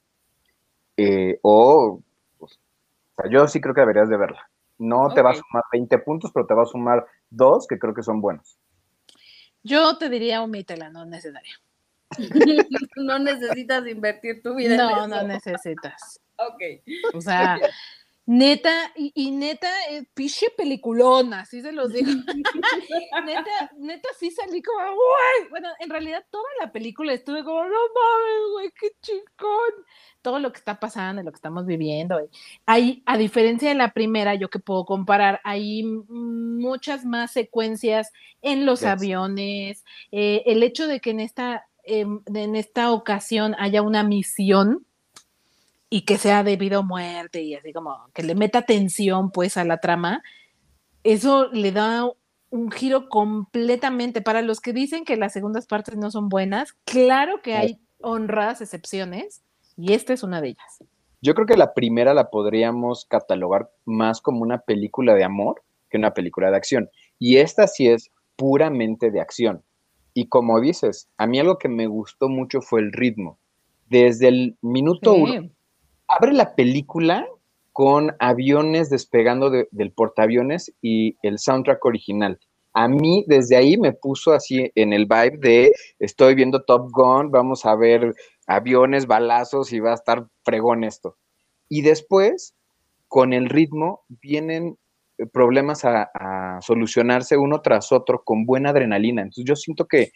[0.96, 2.02] eh, o,
[2.38, 4.50] pues, o sea, yo sí creo que deberías de verla.
[4.78, 5.15] No okay.
[5.15, 8.04] te va a sumar 20 puntos, pero te va a sumar dos que creo que
[8.04, 8.58] son buenos.
[9.62, 11.54] Yo te diría omítela, no es necesaria.
[12.98, 14.78] no necesitas invertir tu vida.
[14.78, 16.19] No, en no necesitas.
[16.38, 16.62] Ok.
[17.13, 17.60] O sea,
[18.26, 22.12] neta, y, y neta, eh, piche peliculona, así se los digo.
[23.26, 25.50] neta, neta, sí salí como, güey.
[25.50, 29.86] Bueno, en realidad toda la película estuve como, no mames, güey, qué chingón.
[30.22, 32.19] Todo lo que está pasando y lo que estamos viviendo.
[32.65, 38.65] Hay, a diferencia de la primera, yo que puedo comparar, hay muchas más secuencias en
[38.65, 38.89] los yes.
[38.89, 39.86] aviones.
[40.12, 44.86] Eh, el hecho de que en esta en esta ocasión haya una misión
[45.89, 49.65] y que sea debido a muerte y así como que le meta tensión pues a
[49.65, 50.22] la trama,
[51.04, 52.10] eso le da
[52.52, 54.22] un giro completamente.
[54.22, 58.62] Para los que dicen que las segundas partes no son buenas, claro que hay honradas
[58.62, 59.44] excepciones
[59.78, 60.84] y esta es una de ellas.
[61.22, 65.98] Yo creo que la primera la podríamos catalogar más como una película de amor que
[65.98, 66.89] una película de acción.
[67.18, 69.63] Y esta sí es puramente de acción.
[70.19, 73.39] Y como dices, a mí algo que me gustó mucho fue el ritmo.
[73.88, 75.21] Desde el minuto sí.
[75.21, 75.49] uno,
[76.10, 77.25] abre la película
[77.71, 82.38] con aviones despegando de, del portaaviones y el soundtrack original.
[82.73, 87.32] A mí desde ahí me puso así en el vibe de estoy viendo Top Gun,
[87.32, 88.13] vamos a ver
[88.45, 91.15] aviones, balazos y va a estar fregón esto.
[91.69, 92.55] Y después,
[93.08, 94.77] con el ritmo, vienen
[95.27, 99.21] problemas a, solucionarse uno tras otro con buena adrenalina.
[99.21, 100.12] Entonces yo siento que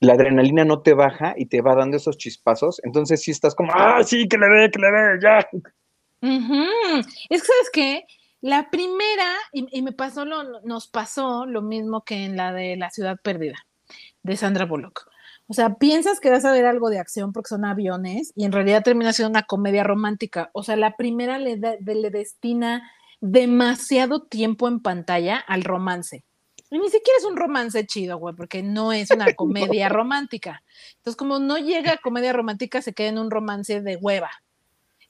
[0.00, 2.80] la adrenalina no te baja y te va dando esos chispazos.
[2.84, 5.48] Entonces sí estás como, ah, sí, que le dé, que le dé, ya.
[6.20, 6.98] Uh -huh.
[7.28, 8.04] Es que, ¿sabes qué?
[8.40, 12.90] La primera, y, me pasó lo, nos pasó lo mismo que en la de La
[12.90, 13.56] Ciudad Perdida,
[14.22, 15.08] de Sandra Bullock.
[15.48, 18.52] O sea, piensas que vas a ver algo de acción porque son aviones y en
[18.52, 20.50] realidad termina siendo una comedia romántica.
[20.52, 21.56] O sea, la primera le
[22.10, 22.82] destina
[23.20, 26.24] demasiado tiempo en pantalla al romance.
[26.70, 30.62] Y ni siquiera es un romance chido, güey, porque no es una comedia romántica.
[30.96, 34.30] Entonces, como no llega a comedia romántica, se queda en un romance de hueva.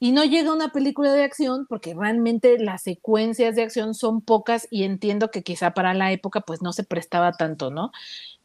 [0.00, 4.20] Y no llega a una película de acción, porque realmente las secuencias de acción son
[4.20, 7.90] pocas y entiendo que quizá para la época, pues no se prestaba tanto, ¿no?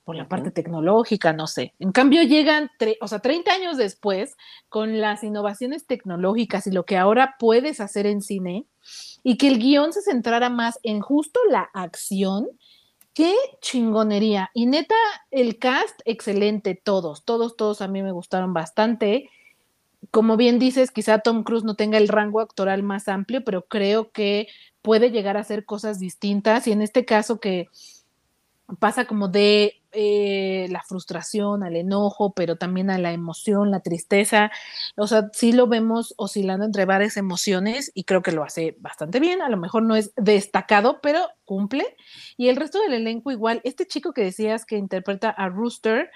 [0.04, 1.74] Por la parte tecnológica, no sé.
[1.80, 4.36] En cambio, llegan, o sea, 30 años después,
[4.70, 8.66] con las innovaciones tecnológicas y lo que ahora puedes hacer en cine,
[9.24, 12.48] y que el guion se centrara más en justo la acción.
[13.14, 14.50] Qué chingonería.
[14.54, 14.96] Y neta,
[15.32, 19.30] el cast, excelente, todos, todos, todos a mí me gustaron bastante.
[20.12, 24.12] Como bien dices, quizá Tom Cruise no tenga el rango actoral más amplio, pero creo
[24.12, 24.48] que
[24.82, 26.68] puede llegar a hacer cosas distintas.
[26.68, 27.70] Y en este caso que
[28.80, 34.52] pasa como de eh, la frustración al enojo, pero también a la emoción, la tristeza.
[34.96, 39.20] O sea, sí lo vemos oscilando entre varias emociones y creo que lo hace bastante
[39.20, 39.42] bien.
[39.42, 41.96] A lo mejor no es destacado, pero cumple.
[42.38, 43.62] Y el resto del elenco igual.
[43.64, 46.10] Este chico que decías que interpreta a Rooster,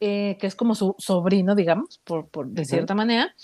[0.00, 3.34] eh, que es como su sobrino, digamos, por, de cierta manera.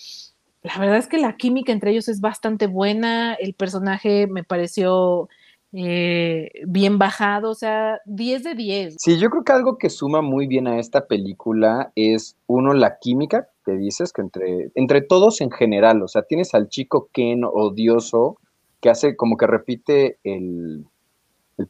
[0.63, 3.35] La verdad es que la química entre ellos es bastante buena.
[3.35, 5.29] El personaje me pareció
[5.73, 8.97] eh, bien bajado, o sea, 10 de 10.
[8.99, 12.99] Sí, yo creo que algo que suma muy bien a esta película es, uno, la
[12.99, 17.43] química que dices, que entre, entre todos en general, o sea, tienes al chico Ken
[17.45, 18.39] odioso,
[18.81, 20.87] que hace como que repite el,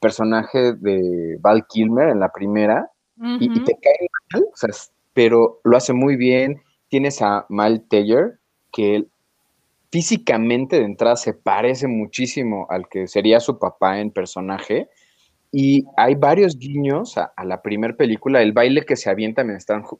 [0.01, 4.69] personaje de Val Kilmer en la primera, y, te cae mal, o sea,
[5.13, 6.63] pero lo hace muy bien.
[6.89, 8.39] Tienes a Mal Taylor,
[8.71, 9.07] que
[9.90, 14.88] físicamente de entrada se parece muchísimo al que sería su papá en personaje.
[15.51, 18.42] Y hay varios guiños a, la primera película.
[18.42, 19.44] El baile que se avienta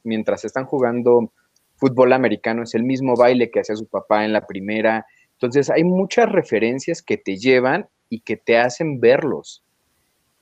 [0.03, 1.33] mientras están, jugando
[1.75, 5.05] fútbol americano es el mismo baile que hacía su papá en la primera.
[5.33, 9.63] Entonces hay muchas referencias que te llevan y que te hacen verlos.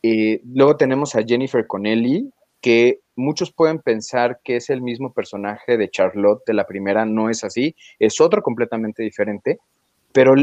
[0.03, 2.29] Eh, luego tenemos a Jennifer Connelly,
[2.59, 7.29] que muchos pueden pensar que es el mismo personaje de Charlotte de la primera, no
[7.29, 9.59] es así, es otro completamente diferente,
[10.13, 10.35] pero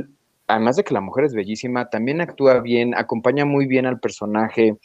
[0.47, 4.77] además de que la mujer es bellísima, también actúa bien, acompaña muy bien al personaje,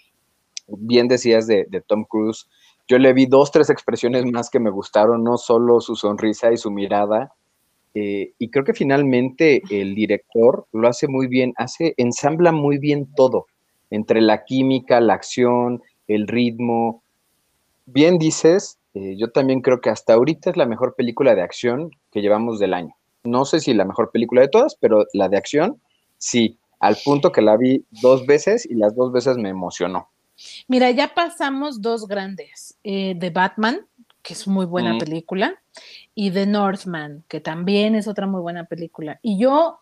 [0.67, 2.47] bien decías de, Tom Cruise,
[2.87, 6.57] yo le vi dos, tres expresiones más que me gustaron, no solo su sonrisa y
[6.57, 7.33] su mirada,
[7.95, 13.11] eh, y creo que finalmente el director lo hace muy bien, hace, ensambla muy bien
[13.15, 13.47] todo,
[13.89, 17.03] entre la química, la acción, el ritmo,
[17.91, 21.91] bien dices, eh, yo también creo que hasta ahorita es la mejor película de acción
[22.11, 22.95] que llevamos del año.
[23.23, 25.81] No sé si la mejor película de todas, pero la de acción,
[26.17, 30.09] sí, al punto que la vi dos veces y las dos veces me emocionó.
[30.67, 33.85] Mira, ya pasamos dos grandes, eh, de Batman,
[34.21, 35.61] que es muy buena película,
[36.15, 39.19] y The Northman, que también es otra muy buena película.
[39.21, 39.79] Y yo,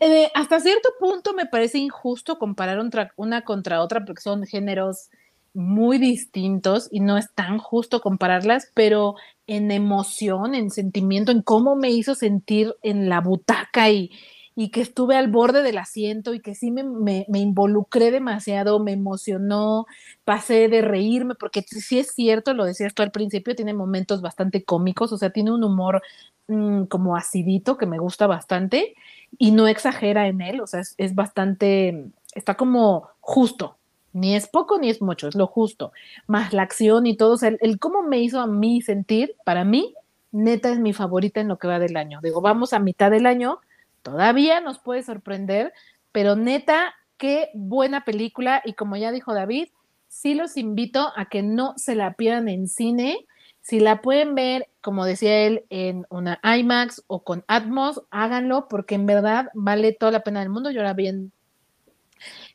[0.00, 2.78] eh, hasta cierto punto me parece injusto comparar
[3.16, 5.10] una contra otra porque son géneros
[5.54, 9.14] muy distintos y no es tan justo compararlas, pero
[9.46, 14.10] en emoción, en sentimiento, en cómo me hizo sentir en la butaca y,
[14.56, 18.92] y que estuve al borde del asiento y que sí me, me, involucré demasiado, me
[18.92, 19.86] emocionó,
[20.24, 24.64] pasé de reírme, porque sí es cierto, lo decías tú al principio, tiene momentos bastante
[24.64, 26.02] cómicos, o sea, tiene un humor
[26.48, 28.94] mm, como acidito que me gusta bastante
[29.38, 33.76] y no exagera en él, o sea, es bastante, está como justo,
[34.14, 35.92] ni es poco ni es mucho, es lo justo,
[36.26, 39.94] más la acción y todo, sea, el, cómo me hizo a mí sentir, para mí,
[40.30, 42.20] neta es mi favorita en lo que va del año.
[42.22, 43.58] Digo, vamos a mitad del año,
[44.02, 45.72] todavía nos puede sorprender,
[46.12, 49.68] pero neta, qué buena película y como ya dijo David,
[50.08, 53.26] sí los invito a que no se la pierdan en cine.
[53.62, 58.94] Si la pueden ver, como decía él, en una IMAX o con Atmos, háganlo porque
[58.94, 60.70] en verdad vale toda la pena del mundo.
[60.70, 61.30] Yo la vi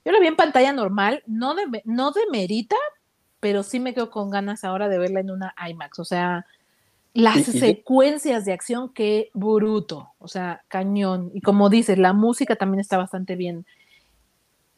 [0.06, 2.76] yo la vi en pantalla normal, no, de, no demerita,
[3.40, 6.00] pero sí me quedo con ganas ahora de verla en una IMAX.
[6.00, 6.46] O sea,
[7.14, 11.32] las secuencias de acción, qué bruto, o sea, cañón.
[11.34, 13.66] Y como dices, la música también está bastante bien.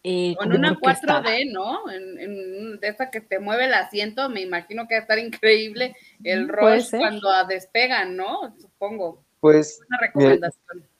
[0.03, 1.89] Eh, con una 4D, ¿no?
[1.91, 5.95] En, de esa que te mueve el asiento, me imagino que va a estar increíble
[6.23, 8.55] el rush cuando despegan, ¿no?
[8.59, 9.23] Supongo.
[9.39, 9.79] Pues.
[9.87, 10.90] Una recomendación.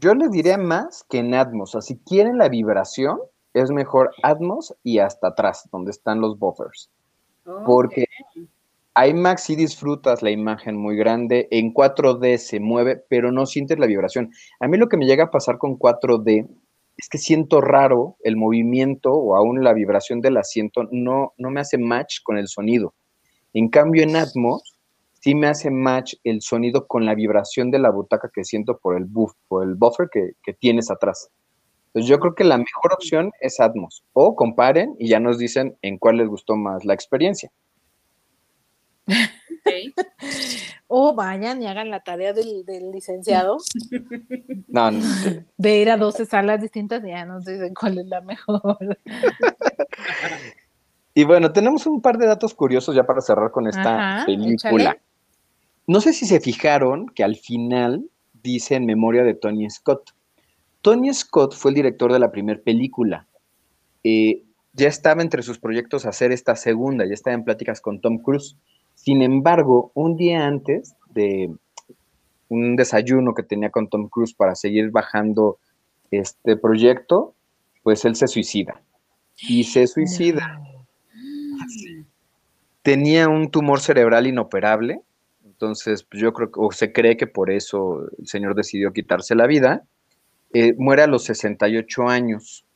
[0.00, 1.74] Yo les diría más que en Atmos.
[1.74, 3.18] O sea, si quieren la vibración,
[3.54, 6.90] es mejor Atmos y hasta atrás, donde están los buffers.
[7.64, 8.06] Porque
[8.96, 13.86] IMAX sí disfrutas la imagen muy grande, en 4D se mueve, pero no sientes la
[13.86, 14.32] vibración.
[14.58, 16.48] A mí lo que me llega a pasar con 4D
[16.96, 21.60] es que siento raro el movimiento o aún la vibración del asiento, no, no me
[21.60, 22.94] hace match con el sonido.
[23.52, 24.75] En cambio, en Atmos,
[25.26, 28.96] sí me hace match el sonido con la vibración de la butaca que siento por
[28.96, 31.30] el buff, por el buffer que, tienes atrás.
[31.88, 34.04] Entonces yo creo que la mejor opción es Atmos.
[34.12, 37.50] O comparen y ya nos dicen en cuál les gustó más la experiencia.
[40.86, 43.56] o vayan y hagan la tarea del, licenciado.
[45.56, 48.78] De ir a 12 salas distintas y ya nos dicen cuál es la mejor.
[51.18, 54.90] Y bueno, tenemos un par de datos curiosos ya para cerrar con esta Ajá, película.
[54.90, 55.05] échale.
[55.86, 58.10] No sé si se fijaron que al final
[58.42, 60.14] dice en memoria de Tony Scott.
[60.82, 63.26] Tony Scott fue el director de la primera película.
[64.02, 68.18] Eh, ya estaba entre sus proyectos hacer esta segunda, ya estaba en pláticas con Tom
[68.18, 68.56] Cruise.
[68.94, 71.54] Sin embargo, un día antes de
[72.48, 75.58] un desayuno que tenía con Tom Cruise para seguir bajando
[76.10, 77.34] este proyecto,
[77.82, 78.82] pues él se suicida.
[79.36, 80.60] Y se suicida.
[82.82, 85.00] Tenía un tumor cerebral inoperable,
[85.56, 89.34] entonces pues, yo creo que, o se cree que por eso el señor decidió quitarse
[89.34, 89.84] la vida.
[90.52, 92.66] Eh, muere a los 68 años.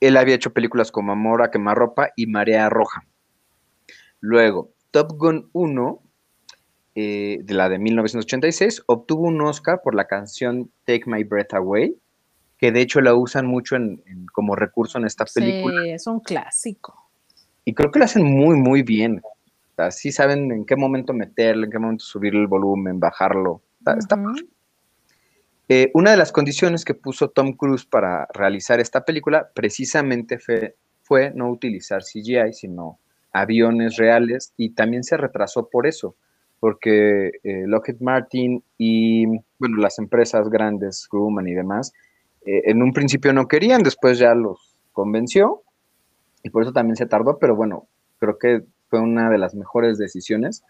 [0.00, 3.04] Él había hecho películas como Amor a quemarropa y Marea Roja.
[4.20, 6.02] Luego, Top Gun 1,
[6.94, 11.94] eh, de la de 1986, obtuvo un Oscar por la canción Take My Breath Away,
[12.56, 15.82] que de hecho la usan mucho en- en- como recurso en esta película.
[15.84, 17.10] Sí, es un clásico.
[17.64, 19.20] Y creo que lo hacen muy, muy bien.
[19.78, 23.62] Sea, sí saben en qué momento meterle, en qué momento subir el volumen, bajarlo.
[23.96, 24.18] Está-.
[25.68, 30.74] Eh, una de las condiciones que puso Tom Cruise para realizar esta película precisamente fue,
[31.02, 32.98] fue no utilizar CGI, sino
[33.32, 36.16] aviones reales y también se retrasó por eso,
[36.58, 39.26] porque eh, Lockheed Martin y
[39.60, 41.92] bueno, las empresas grandes, Grumman y demás,
[42.44, 45.62] eh, en un principio no querían, después ya los convenció
[46.42, 47.86] y por eso también se tardó, pero bueno,
[48.18, 50.62] creo que fue una de las mejores decisiones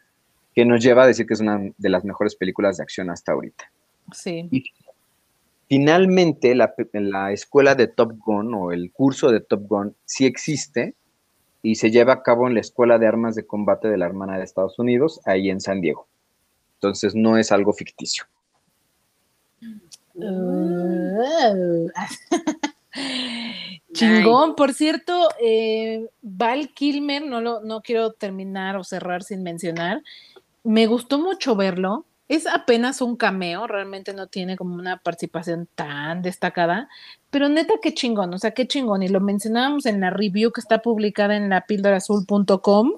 [0.54, 3.32] que nos lleva a decir que es una de las mejores películas de acción hasta
[3.32, 3.70] ahorita.
[4.12, 4.48] Sí.
[5.68, 10.94] Finalmente, la, la escuela de Top Gun o el curso de Top Gun sí existe
[11.62, 14.38] y se lleva a cabo en la Escuela de Armas de Combate de la Hermana
[14.38, 16.06] de Estados Unidos, ahí en San Diego.
[16.74, 18.24] Entonces, no es algo ficticio.
[20.14, 21.88] Uh,
[23.98, 30.02] Chingón, por cierto, eh, Val Kilmer, no, lo, no quiero terminar o cerrar sin mencionar,
[30.62, 36.22] me gustó mucho verlo, es apenas un cameo, realmente no tiene como una participación tan
[36.22, 36.88] destacada,
[37.30, 40.60] pero neta qué chingón, o sea, qué chingón, y lo mencionábamos en la review que
[40.60, 42.92] está publicada en la píldorazul.com,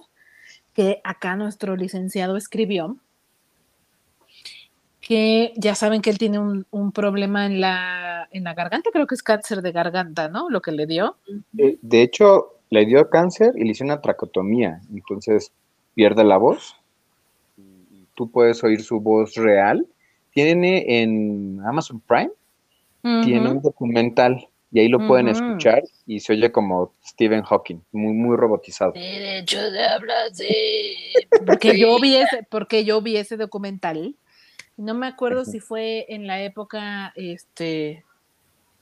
[0.75, 2.97] que acá nuestro licenciado escribió,
[5.11, 9.09] que ya saben que él tiene un, un problema en la, en la garganta, creo
[9.09, 10.49] que es cáncer de garganta, ¿no?
[10.49, 11.17] Lo que le dio.
[11.59, 15.51] Eh, de hecho, le dio cáncer y le hizo una tracotomía, entonces
[15.97, 16.77] pierde la voz.
[18.15, 19.85] Tú puedes oír su voz real.
[20.33, 22.31] Tiene en Amazon Prime,
[23.25, 25.39] tiene un documental y ahí lo pueden Ujú.
[25.39, 28.93] escuchar y se oye como Stephen Hawking, muy, muy robotizado.
[28.93, 30.95] Derecho de hablar de...
[31.45, 34.15] Porque yo vi ese, porque yo vi ese documental.
[34.81, 38.05] No me acuerdo si fue en la época este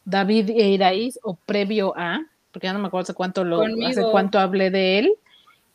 [0.04, 2.20] David Iraíz o previo a,
[2.52, 3.58] porque ya no me acuerdo hace cuánto lo,
[3.88, 5.12] hace cuánto hablé de él,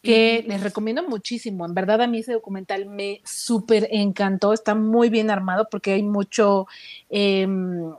[0.01, 1.65] que les recomiendo muchísimo.
[1.65, 6.03] En verdad a mí ese documental me súper encantó, está muy bien armado porque hay
[6.03, 6.67] mucho
[7.09, 7.93] em,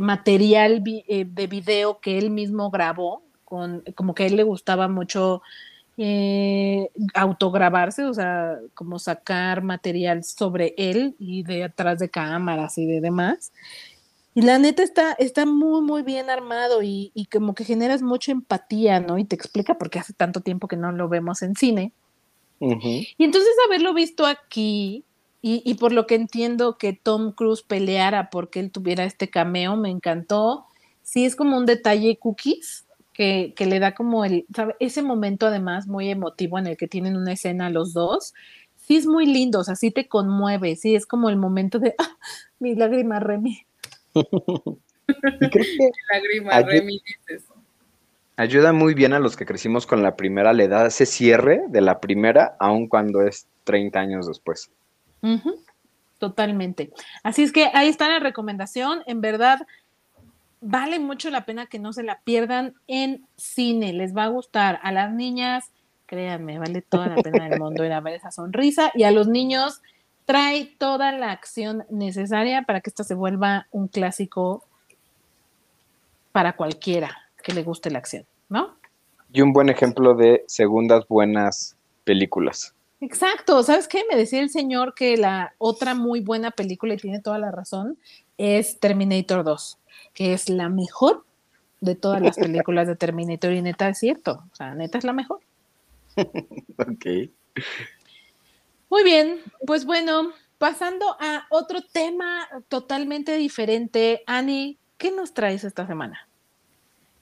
[0.00, 4.42] material vi- eh, de video que él mismo grabó, con, como que a él le
[4.44, 5.42] gustaba mucho
[5.98, 12.86] eh, autograbarse, o sea, como sacar material sobre él y de atrás de cámaras y
[12.86, 13.52] de demás.
[14.34, 18.32] Y la neta está, está muy, muy bien armado y, y como que generas mucha
[18.32, 19.16] empatía, ¿no?
[19.16, 21.92] Y te explica por qué hace tanto tiempo que no lo vemos en cine.
[22.60, 25.04] Y entonces haberlo visto aquí
[25.40, 29.76] y, y por lo que entiendo que Tom Cruise peleara porque él tuviera este cameo,
[29.76, 30.66] me encantó.
[31.02, 32.85] Sí, es como un detalle cookies
[33.16, 34.76] que, que le da como el, ¿sabe?
[34.78, 38.34] ese momento además muy emotivo en el que tienen una escena los dos.
[38.76, 41.94] Sí es muy lindo, o sea, sí te conmueve, sí es como el momento de,
[41.98, 42.16] ah,
[42.58, 43.66] mi lágrima Remy.
[45.06, 45.60] Que
[46.12, 47.44] Lágrima, Remy, dices.
[48.36, 51.80] ayuda muy bien a los que crecimos con la primera, le da ese cierre de
[51.80, 54.68] la primera, aun cuando es 30 años después.
[56.18, 56.90] Totalmente.
[57.22, 59.04] Así es que ahí está la recomendación.
[59.06, 59.60] En verdad,
[60.60, 63.92] vale mucho la pena que no se la pierdan en cine.
[63.92, 64.78] Les va a gustar.
[64.82, 65.70] A las niñas,
[66.06, 68.90] créanme, vale toda la pena del mundo ir a ver esa sonrisa.
[68.94, 69.82] Y a los niños,
[70.26, 74.64] trae toda la acción necesaria para que esta se vuelva un clásico
[76.32, 78.76] para cualquiera que le guste la acción, ¿no?
[79.32, 82.74] Y un buen ejemplo de segundas buenas películas.
[83.00, 84.04] Exacto, ¿sabes qué?
[84.10, 87.98] Me decía el señor que la otra muy buena película, y tiene toda la razón,
[88.36, 89.78] es Terminator 2,
[90.16, 91.24] que es la mejor
[91.82, 95.12] de todas las películas de Terminator, y neta es cierto, o sea, neta es la
[95.12, 95.40] mejor.
[96.78, 97.30] Ok.
[98.88, 105.86] Muy bien, pues bueno, pasando a otro tema totalmente diferente, Ani, ¿qué nos traes esta
[105.86, 106.26] semana?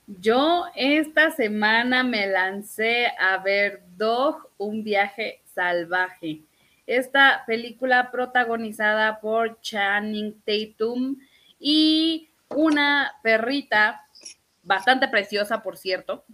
[0.06, 6.42] Yo esta semana me lancé a ver Dog, un viaje salvaje.
[6.86, 11.16] Esta película protagonizada por Channing Tatum
[11.58, 14.06] y una perrita
[14.62, 16.24] bastante preciosa, por cierto.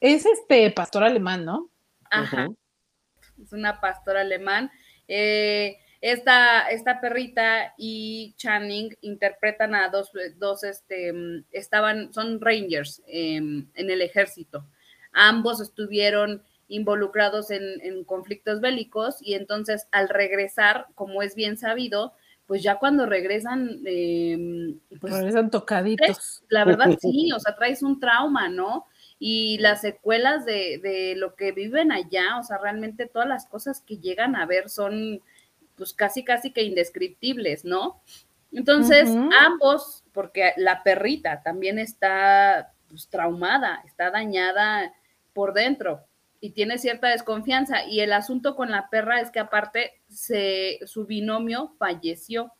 [0.00, 1.70] Es este pastor alemán, ¿no?
[2.10, 2.48] Ajá.
[3.42, 4.70] Es una pastora alemán.
[5.06, 11.12] Eh, esta, esta perrita y Channing interpretan a dos, dos este,
[11.50, 14.64] estaban, son rangers em, en el ejército.
[15.12, 22.12] Ambos estuvieron involucrados en, conflictos bélicos y entonces al regresar, como es bien sabido,
[22.48, 23.82] pues ya cuando regresan...
[23.82, 26.42] Pues, regresan tocaditos.
[26.48, 28.86] La verdad sí, o sea, traes un trauma, ¿no?
[29.18, 33.82] Y las secuelas de, de lo que viven allá, o sea, realmente todas las cosas
[33.82, 35.20] que llegan a ver son
[35.76, 38.00] pues casi, casi que indescriptibles, ¿no?
[38.50, 39.10] Entonces,
[39.44, 44.94] ambos, porque la perrita también está pues, traumada, está dañada
[45.34, 46.07] por dentro
[46.40, 47.84] y tiene cierta desconfianza.
[47.86, 52.52] Y el asunto con la perra es que aparte su binomio falleció.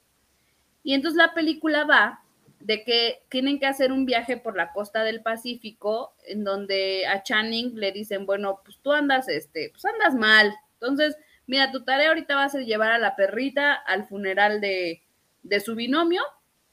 [0.82, 2.22] Y entonces la película va
[2.60, 7.22] de que tienen que hacer un viaje por la costa del Pacífico, en donde a
[7.22, 10.54] Channing le dicen, bueno, pues tú andas, este, pues andas mal.
[10.74, 11.16] Entonces,
[11.46, 15.02] mira, tu tarea ahorita va a ser llevar a la perrita al funeral de,
[15.64, 16.22] su binomio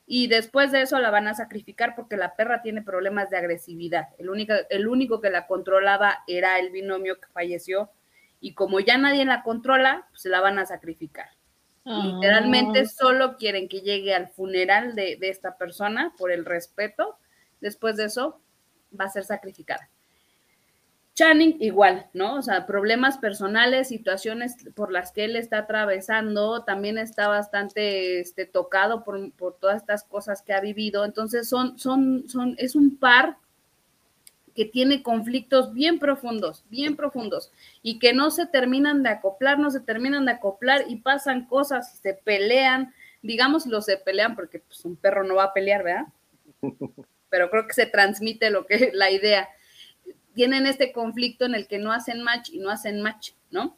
[0.08, 4.10] y después de eso la van a sacrificar porque la perra tiene problemas de agresividad.
[4.20, 7.92] El único, el único que la controlaba era el binomio que falleció
[8.40, 11.30] y como ya nadie la controla, pues la van a sacrificar.
[11.84, 12.86] Literalmente ah.
[12.86, 17.18] solo quieren que llegue al funeral de, de esta persona por el respeto.
[17.62, 18.42] Después de eso
[19.00, 19.90] va a ser sacrificada.
[21.16, 22.36] Channing igual, ¿no?
[22.36, 28.46] O sea, problemas personales, situaciones por las que él está atravesando, también está bastante este,
[28.46, 31.06] tocado por, todas estas cosas que ha vivido.
[31.06, 33.38] Entonces, son, son, son, es un par
[34.54, 37.50] que tiene conflictos bien profundos, bien profundos,
[37.82, 41.94] y que no se terminan de acoplar, no se terminan de acoplar y pasan cosas
[41.94, 45.82] y se pelean, digamos, lo se pelean porque pues, un perro no va a pelear,
[45.82, 46.08] ¿verdad?
[47.30, 49.48] Pero creo que se transmite lo que la idea
[50.36, 53.76] tienen este conflicto en el que no hacen match y no hacen match, ¿no?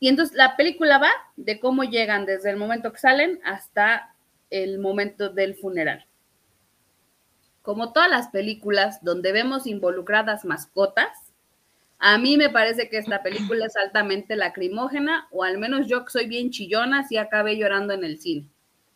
[0.00, 4.14] Y entonces la película va de cómo llegan desde el momento que salen hasta
[4.50, 6.06] el momento del funeral.
[7.62, 11.32] Como todas las películas donde vemos involucradas mascotas,
[11.98, 16.10] a mí me parece que esta película es altamente lacrimógena, o al menos yo que
[16.10, 18.48] soy bien chillona, sí acabé llorando en el cine.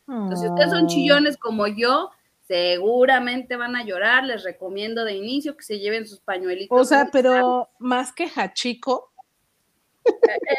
[0.07, 2.11] Entonces, si ustedes son chillones como yo,
[2.51, 6.81] seguramente van a llorar, les recomiendo de inicio que se lleven sus pañuelitos.
[6.81, 9.13] O sea, pero más que Hachiko.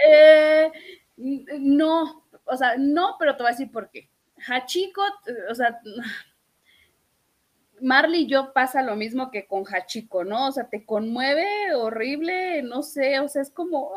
[0.08, 0.72] Eh,
[1.18, 4.10] no, o sea, no, pero te voy a decir por qué.
[4.48, 5.02] Hachiko,
[5.50, 5.82] o sea,
[7.82, 10.48] Marley y yo pasa lo mismo que con Hachiko, ¿no?
[10.48, 13.92] O sea, te conmueve horrible, no sé, o sea, es como,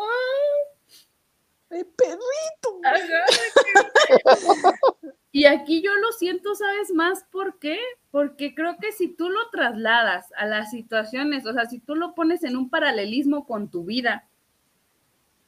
[1.71, 1.85] ¡ay!
[1.97, 2.81] perrito!
[5.35, 7.77] Y aquí yo lo siento, ¿sabes más por qué?
[8.13, 12.15] Porque creo que si tú lo trasladas a las situaciones, o sea, si tú lo
[12.15, 14.29] pones en un paralelismo con tu vida,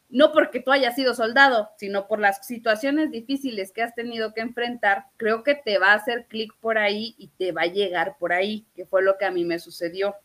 [0.08, 4.40] no porque tú hayas sido soldado, sino por las situaciones difíciles que has tenido que
[4.40, 8.16] enfrentar, creo que te va a hacer clic por ahí y te va a llegar
[8.18, 10.16] por ahí, que fue lo que a mí me sucedió.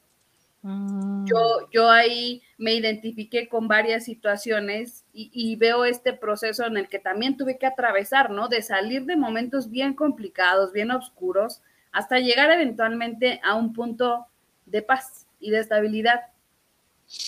[0.63, 1.25] Mm.
[1.25, 6.99] Yo, yo ahí me identifiqué con varias situaciones y, veo este proceso en el que
[6.99, 8.47] también tuve que atravesar, ¿no?
[8.47, 14.27] De salir de momentos bien complicados, bien oscuros, hasta llegar eventualmente a un punto
[14.65, 16.21] de paz y de estabilidad.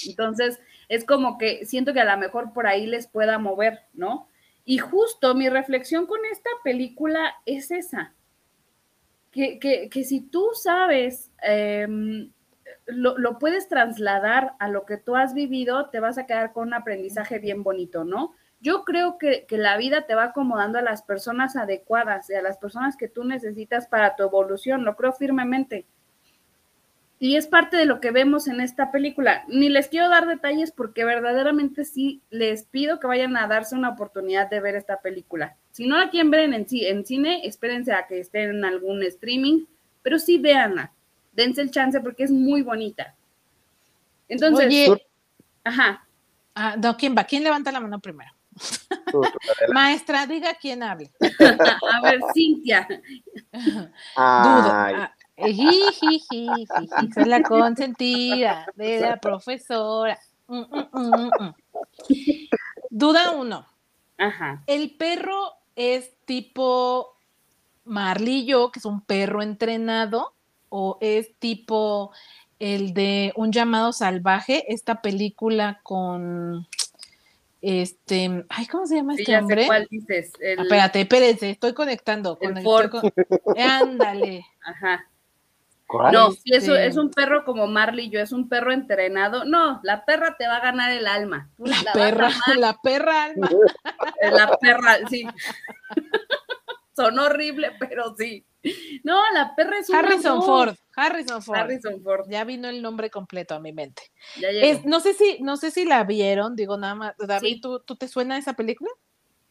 [0.08, 4.28] Entonces, es como que siento que a lo mejor por ahí les pueda mover, ¿no?
[4.66, 8.14] Y justo mi reflexión con esta película es esa,
[9.32, 12.32] que, que, si tú sabes em,
[12.86, 16.74] lo, puedes trasladar a lo que tú has vivido, te vas a quedar con un
[16.74, 18.34] aprendizaje bien bonito, ¿no?
[18.60, 22.58] Yo creo que, la vida te va acomodando a las personas adecuadas y a las
[22.58, 25.86] personas que tú necesitas para tu evolución, lo creo firmemente.
[27.20, 29.46] Y es parte de lo que vemos en esta película.
[29.48, 33.90] Ni les quiero dar detalles porque verdaderamente sí les pido que vayan a darse una
[33.90, 35.56] oportunidad de ver esta película.
[35.72, 39.66] Si no la quieren ver en, en cine, espérense a que estén en algún streaming,
[40.02, 40.92] pero sí véanla
[41.34, 43.16] dense el chance porque es muy bonita.
[44.28, 45.08] Entonces, Oye,
[45.64, 46.08] ajá.
[46.56, 47.24] Ah, no, ¿quién va?
[47.24, 48.32] ¿Quién levanta la mano primero?
[49.74, 51.12] Maestra, diga quién hable.
[51.92, 52.88] A ver, Cintia.
[54.16, 55.16] Duda.
[57.14, 60.20] soy la consentida de la profesora.
[60.48, 61.54] Mm, mm, mm,
[62.90, 63.66] Duda uno.
[64.18, 64.64] Ajá.
[64.68, 67.18] El perro es tipo
[67.86, 70.34] Marlillo, que es un perro entrenado,
[70.76, 72.12] o es tipo
[72.58, 76.68] el de Un llamado salvaje, esta película con
[77.62, 79.66] este, ay, ¿cómo se llama Sí, este ya sé hombre?
[79.68, 80.34] cuál dices.
[80.40, 82.38] el- Espérate, espérate, estoy conectando.
[82.42, 82.90] El Ford.
[82.90, 83.14] con-
[83.58, 84.46] Ándale.
[84.66, 85.08] Ajá.
[85.88, 86.12] ¿Cuál?
[86.14, 89.46] No, sí, es, un- Este- es un perro como Marley, yo es un perro entrenado.
[89.46, 91.50] No, la perra te va a ganar el alma.
[91.58, 93.50] La perra, la perra alma.
[94.20, 95.26] eh, la perra, sí.
[96.96, 98.46] Son horrible, pero sí.
[99.04, 100.42] No, la perra es un Harrison.
[100.42, 101.58] Ford, Harrison Ford.
[101.58, 102.26] Harrison Ford.
[102.30, 104.04] Ya vino el nombre completo a mi mente.
[104.40, 104.66] Ya llegó.
[104.66, 107.62] Es, no sé si, no sé si la vieron, digo nada más, David, Sí.
[107.62, 108.90] ¿tú, ¿tú te suena esa película?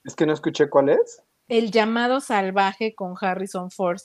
[0.04, 1.22] Es que no escuché cuál es.
[1.48, 4.00] El llamado salvaje con Harrison Ford.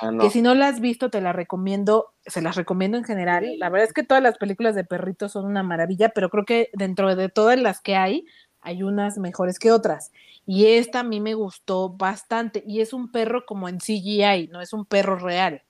[0.00, 0.24] Ah, no.
[0.24, 3.46] Que si no la has visto, te la recomiendo, se las recomiendo en general.
[3.58, 6.68] La verdad es que todas las películas de perritos son una maravilla, pero creo que
[6.74, 8.26] dentro de todas las que hay,
[8.62, 10.12] hay unas mejores que otras.
[10.46, 12.64] Y esta a mí me gustó bastante.
[12.66, 15.62] Y es un perro como en CGI, no es un perro real.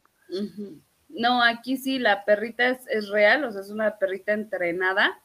[1.08, 5.20] No, aquí sí, la perrita es, es real, o sea, es una perrita entrenada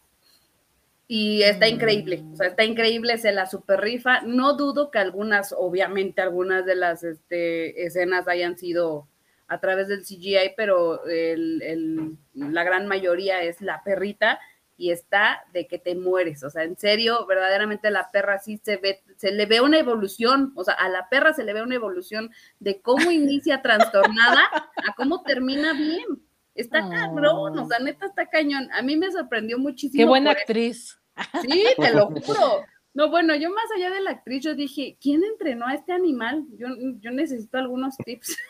[1.09, 4.19] y está increíble, o sea, está increíble, se la super rifa.
[4.21, 9.07] No dudo que algunas, obviamente, algunas de las este, escenas hayan sido
[9.47, 14.39] a través del CGI, pero el- el- la gran mayoría es la perrita
[14.77, 18.77] y está de que te mueres, o sea, en serio, verdaderamente la perra sí se
[18.77, 21.75] ve, se le ve una evolución, o sea, a la perra se le ve una
[21.75, 26.05] evolución de cómo inicia trastornada a cómo termina bien.
[26.53, 26.89] Está Oh.
[26.89, 28.69] cabrón, o sea, neta está cañón.
[28.73, 30.01] A mí me sorprendió muchísimo.
[30.01, 30.99] Qué buena actriz.
[31.41, 32.63] Sí, te lo juro.
[32.93, 36.45] No, bueno, yo más allá de la actriz, yo dije, ¿quién entrenó a este animal?
[36.57, 36.67] Yo,
[36.99, 38.35] yo necesito algunos tips.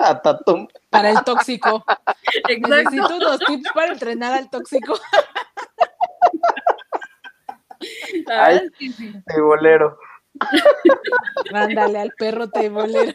[0.00, 0.68] Ah, Tatum.
[0.90, 1.84] Para el tóxico.
[2.48, 2.68] Exacto.
[2.68, 4.98] Necesito unos tips para entrenar al tóxico.
[8.26, 9.12] La verdad es que sí.
[9.26, 9.98] de bolero.
[11.52, 13.12] Ándale al perro teibolero.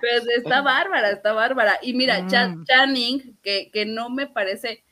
[0.00, 1.78] Pues está bárbara, está bárbara.
[1.82, 2.64] Y mira, Mm.
[2.64, 4.84] Channing, que, que no me parece,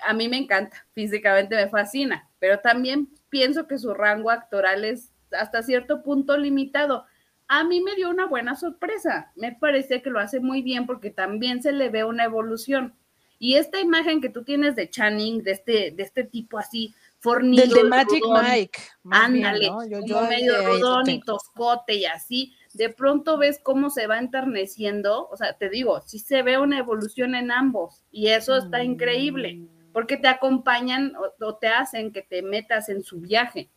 [0.00, 5.12] a mí me encanta, físicamente me fascina, pero también pienso que su rango actoral es
[5.30, 7.06] hasta cierto punto limitado.
[7.54, 11.10] A mí me dio una buena sorpresa, me parece que lo hace muy bien porque
[11.10, 12.94] también se le ve una evolución.
[13.38, 17.64] Y esta imagen que tú tienes de Channing, de este, de este tipo así, fornido,
[17.64, 18.78] Del de Magic Mike.
[19.10, 19.84] Ándale, ¿no?
[19.84, 24.18] Yo- como yo medio rodón y toscote y así, de pronto ves cómo se va
[24.18, 28.78] enterneciendo, o sea, te digo, sí se ve una evolución en ambos y eso está
[28.78, 28.82] Mm.
[28.92, 29.60] increíble,
[29.92, 33.68] porque te acompañan o, o te hacen que te metas en su viaje.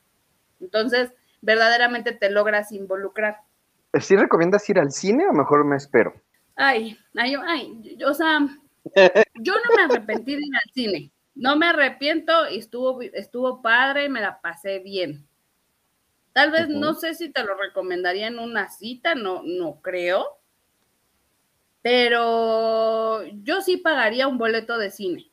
[0.62, 1.12] Entonces,
[1.42, 3.42] verdaderamente te logras involucrar.
[4.02, 6.14] ¿Sí recomiendas ir al cine o mejor me espero?
[6.56, 8.40] Ay, ay, ay, yo- o sea,
[9.36, 11.12] yo no me arrepentí de ir al cine.
[11.36, 15.28] No me arrepiento y estuvo, estuvo padre, me la pasé bien.
[16.34, 20.26] Tal vez no sé si te lo recomendaría en una cita, no, no creo.
[21.82, 25.32] Pero yo sí pagaría un boleto de cine.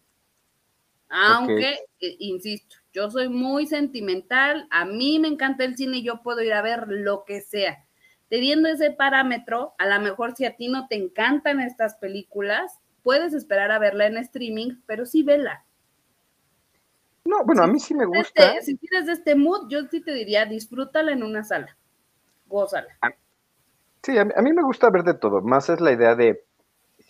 [1.09, 6.23] Aunque, eh, insisto, yo soy muy sentimental, a mí me encanta el cine y yo
[6.23, 7.85] puedo ir a ver lo que sea.
[8.33, 13.35] Teniendo ese parámetro, a lo mejor si a ti no te encantan estas películas, puedes
[13.35, 15.67] esperar a verla en streaming, pero sí vela.
[17.27, 18.55] No, bueno, a mí sí me gusta.
[18.55, 21.77] Este, si tienes este mood, yo sí te diría, disfrútala en una sala.
[22.47, 22.97] Gózala.
[24.03, 25.43] Sí, a mí, a mí me gusta ver de todo.
[25.43, 26.43] Más es la idea de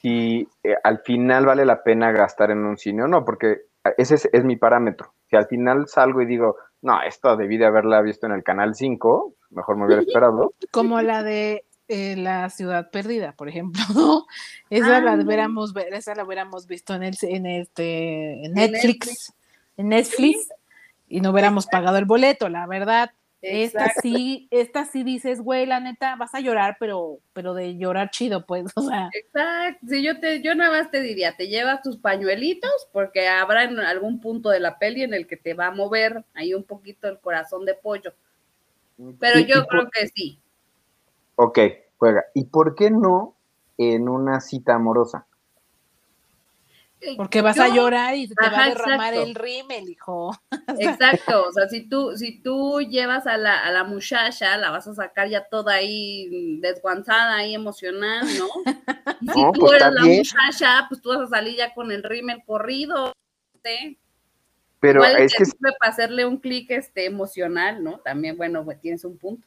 [0.00, 3.66] si eh, al final vale la pena gastar en un cine o no, porque
[3.96, 5.14] ese es, es mi parámetro.
[5.30, 8.74] Si al final salgo y digo, no, esto debí de haberla visto en el canal
[8.74, 10.52] 5, mejor me hubiera esperado.
[10.70, 13.82] Como la de eh, La Ciudad Perdida, por ejemplo.
[13.94, 14.26] ¿no?
[14.70, 15.18] Esa la Ah.
[15.24, 19.32] hubiéramos, ver- esa la hubiéramos visto en el en este en En Netflix,
[19.76, 20.48] en Netflix,
[21.08, 23.10] y no hubiéramos pagado el boleto, la verdad.
[23.42, 28.10] Esta sí, esta sí dices, güey, la neta, vas a llorar, pero, pero de llorar
[28.10, 29.86] chido, pues, o sea, Exacto.
[29.88, 33.80] Sí, yo te, yo nada más te diría, te llevas tus pañuelitos, porque habrá en
[33.80, 37.08] algún punto de la peli en el que te va a mover ahí un poquito
[37.08, 38.12] el corazón de pollo.
[39.18, 40.38] Pero Y- y yo por- creo que sí.
[41.36, 41.58] Ok,
[41.98, 42.24] juega.
[42.34, 43.34] ¿Y por qué no
[43.78, 45.26] en una cita amorosa?
[47.16, 49.22] Porque vas Yo- a llorar y se te va a derramar exacto.
[49.22, 50.30] el rímel, hijo.
[50.78, 54.86] Exacto, o sea, si tú, si tú llevas a la, a la muchacha, la vas
[54.86, 58.46] a sacar ya toda ahí desguanzada, ahí emocional, ¿no?
[59.20, 60.18] Y si No, tú pues eres la bien.
[60.18, 63.12] muchacha, pues tú vas a salir ya con el rímel corrido,
[63.64, 63.98] ¿sí?
[64.80, 67.98] Pero Igual es que, sirve para hacerle un clic este, emocional, ¿no?
[68.00, 69.46] También, bueno, pues tienes un punto.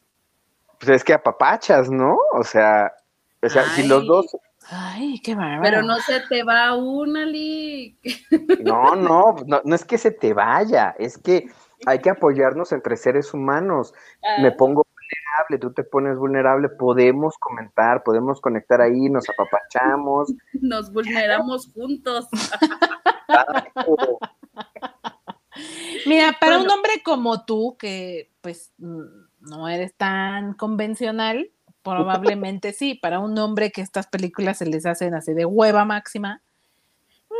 [0.79, 2.17] pues es que apapachas, ¿no?
[2.33, 2.93] O sea,
[3.41, 4.25] o sea, si los dos,
[4.69, 5.61] Ay, qué bárbaro.
[5.61, 7.97] Pero no se te va una, Lee.
[8.63, 11.49] no, no, no, no es que se te vaya, es que
[11.85, 13.93] hay que apoyarnos entre seres humanos.
[14.23, 14.41] Ah.
[14.41, 20.33] Me pongo vulnerable, tú te pones vulnerable, podemos comentar, podemos conectar ahí, nos apapachamos.
[20.61, 22.27] Nos vulneramos juntos.
[26.05, 31.49] Mira, para un hombre como tú, que pues no eres tan convencional,
[31.85, 32.95] probablemente sí.
[32.95, 36.41] Para un hombre que estas películas se les hacen así de hueva máxima,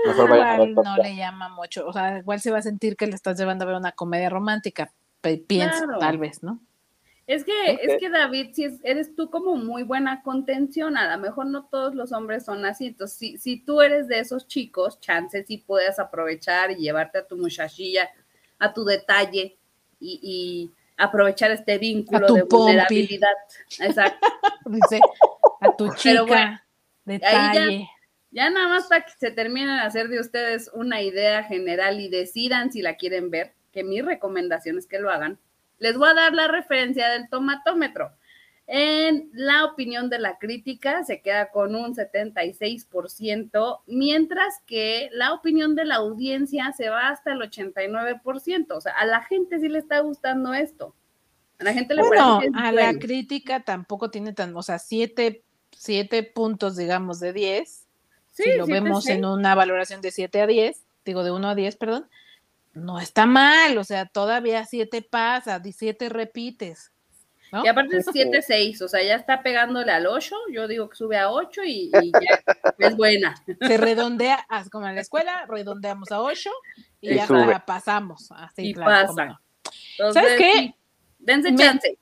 [0.06, 1.86] igual no le llama mucho.
[1.88, 4.30] O sea, igual se va a sentir que le estás llevando a ver una comedia
[4.30, 4.92] romántica.
[5.48, 6.62] Pienso, tal vez, ¿no?
[7.26, 11.48] Es que, es que David, si eres tú como muy buena contención, a lo mejor
[11.48, 12.88] no todos los hombres son así.
[12.88, 17.28] Entonces, si, si tú eres de esos chicos, chances si puedes aprovechar y llevarte a
[17.28, 18.08] tu muchachilla,
[18.60, 19.58] a tu detalle
[20.00, 23.34] y, aprovechar este vínculo de vulnerabilidad.
[23.80, 24.28] Exacto.
[24.66, 25.00] Dice,
[25.62, 26.66] a tu chica,
[27.04, 27.90] detalle.
[28.32, 32.00] Ya, ya nada más para que se terminen de hacer de ustedes una idea general
[32.00, 35.40] y decidan si la quieren ver, que mi recomendación es que lo hagan
[35.80, 38.12] les voy a dar la referencia del tomatómetro.
[38.68, 45.76] En la opinión de la crítica se queda con un 76%, mientras que la opinión
[45.76, 48.72] de la audiencia se va hasta el 89%.
[48.72, 50.96] O sea, a la gente sí le está gustando esto.
[51.60, 55.44] A la gente le bueno, a la crítica tampoco tiene tan, o sea, siete,
[56.34, 57.88] puntos, digamos, de 10.
[58.32, 61.76] si lo vemos en una valoración de 7 a 10, digo de 1 a 10,
[61.78, 62.10] perdón,
[62.76, 66.92] no está mal, o sea, todavía siete pasa, siete repites.
[67.64, 71.18] Y aparte es 7-6, o sea, ya está pegándole al 8, yo digo que sube
[71.18, 72.02] a 8 y, ya
[72.80, 73.36] es buena.
[73.46, 76.50] Se redondea, como en la escuela, redondeamos a 8
[77.02, 78.30] y, ya pasamos.
[78.32, 79.40] Así, y pasa.
[80.12, 80.76] ¿Sabes qué?
[81.20, 81.98] dense chance.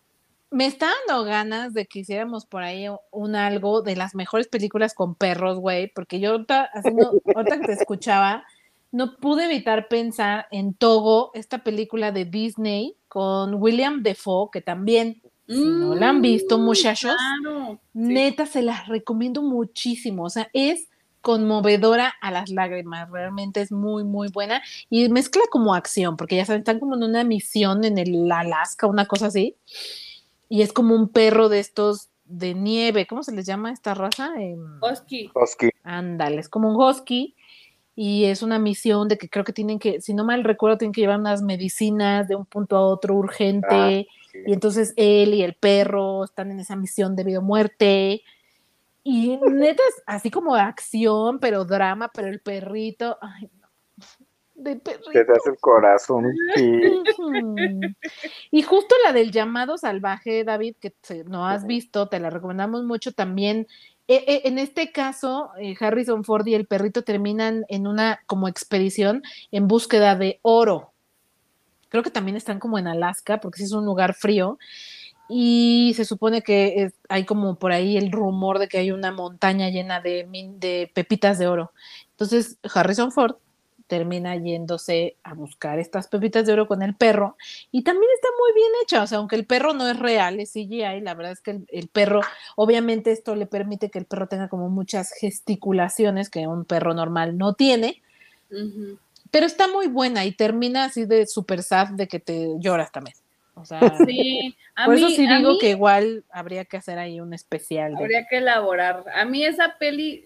[0.49, 4.93] Me está dando ganas de que hiciéramos por ahí un algo de las mejores películas
[4.93, 8.45] con perros, güey, porque yo ahorita, haciendo, ahorita que te escuchaba,
[8.91, 15.23] no pude evitar pensar en Togo, esta película de Disney con William Defoe, que también,
[15.47, 17.15] si no la han visto, mm, muchachos,
[17.93, 20.23] neta se las recomiendo muchísimo.
[20.23, 20.87] O sea, es
[21.21, 26.45] conmovedora a las lágrimas, realmente es muy, muy buena y mezcla como acción, porque ya
[26.45, 29.55] saben, están como en una misión en el Alaska, una cosa así,
[30.49, 34.33] y es como un perro de estos de nieve, ¿cómo se les llama esta raza?
[34.37, 35.31] Em, husky.
[35.33, 35.69] Husky.
[35.83, 37.35] Ándale, es como un husky
[37.95, 40.93] y es una misión de que creo que tienen que, si no mal recuerdo, tienen
[40.93, 43.67] que llevar unas medicinas de un punto a otro urgente.
[44.09, 48.23] Ah, y entonces él y el perro están en esa misión de vida o muerte.
[49.03, 53.67] Y neta es así como acción, pero drama, pero el perrito, ay, no.
[54.55, 55.11] De perrito.
[55.11, 56.25] Te hace el corazón.
[58.51, 60.93] y justo la del llamado salvaje, David, que
[61.25, 63.67] no has visto, te la recomendamos mucho también
[64.07, 68.47] e, e, en este caso, eh, Harrison Ford y el perrito terminan en una como
[68.47, 70.92] expedición en búsqueda de oro.
[71.93, 74.57] Creo que también están como en Alaska, porque sí es un lugar frío.
[75.29, 79.69] Y se supone que hay como por ahí el rumor de que hay una montaña
[79.69, 80.27] llena de,
[80.57, 81.71] de pepitas de oro.
[82.09, 83.35] Entonces, Harrison Ford
[83.85, 87.37] termina yéndose a buscar estas pepitas de oro con el perro
[87.71, 90.53] y también está muy bien hecha, o sea, aunque el perro no es real, es
[90.53, 92.21] CGI, la verdad es que el, perro,
[92.55, 97.37] obviamente esto le permite que el perro tenga como muchas gesticulaciones que un perro normal
[97.37, 98.01] no tiene,
[99.33, 103.17] pero está muy buena y termina así de super sad de que te lloras también.
[103.55, 104.55] O sea, sí,
[104.85, 107.95] por eso sí digo que igual habría que hacer ahí un especial.
[107.97, 109.03] Habría que elaborar.
[109.15, 110.23] A mí esa peli,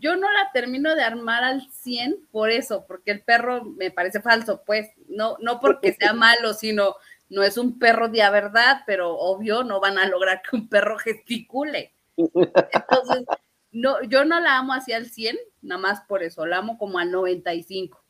[0.00, 4.20] yo no la termino de armar al 100 por eso, porque el perro me parece
[4.20, 6.96] falso, pues, no, no porque sea malo, sino
[7.28, 10.98] no es un perro de verdad, pero obvio no van a lograr que un perro
[10.98, 11.92] gesticule.
[12.16, 13.24] Entonces,
[13.70, 16.98] no, yo no la amo así al 100, nada más por eso, la amo como
[16.98, 18.02] al 95.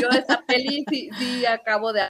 [0.00, 2.08] Yo esa peli sí, sí acabo de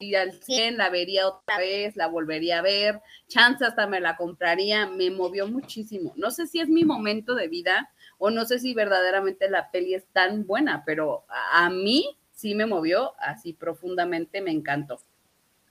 [0.00, 4.16] y al 100 la vería otra vez, la volvería a ver, chance hasta me la
[4.16, 6.12] compraría, me movió muchísimo.
[6.16, 9.94] No sé si es mi momento de vida o no sé si verdaderamente la peli
[9.94, 15.00] es tan buena, pero a, mí sí me movió así profundamente, me encantó.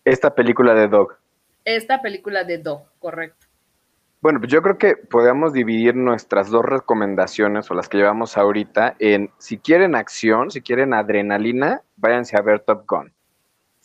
[0.03, 1.17] Esta película de Dog.
[1.63, 3.46] Esta película de Dog, correcto.
[4.21, 8.95] Bueno, pues yo creo que podemos dividir nuestras dos recomendaciones o las que llevamos ahorita
[8.99, 13.13] en si quieren acción, si quieren adrenalina, váyanse a ver Top Gun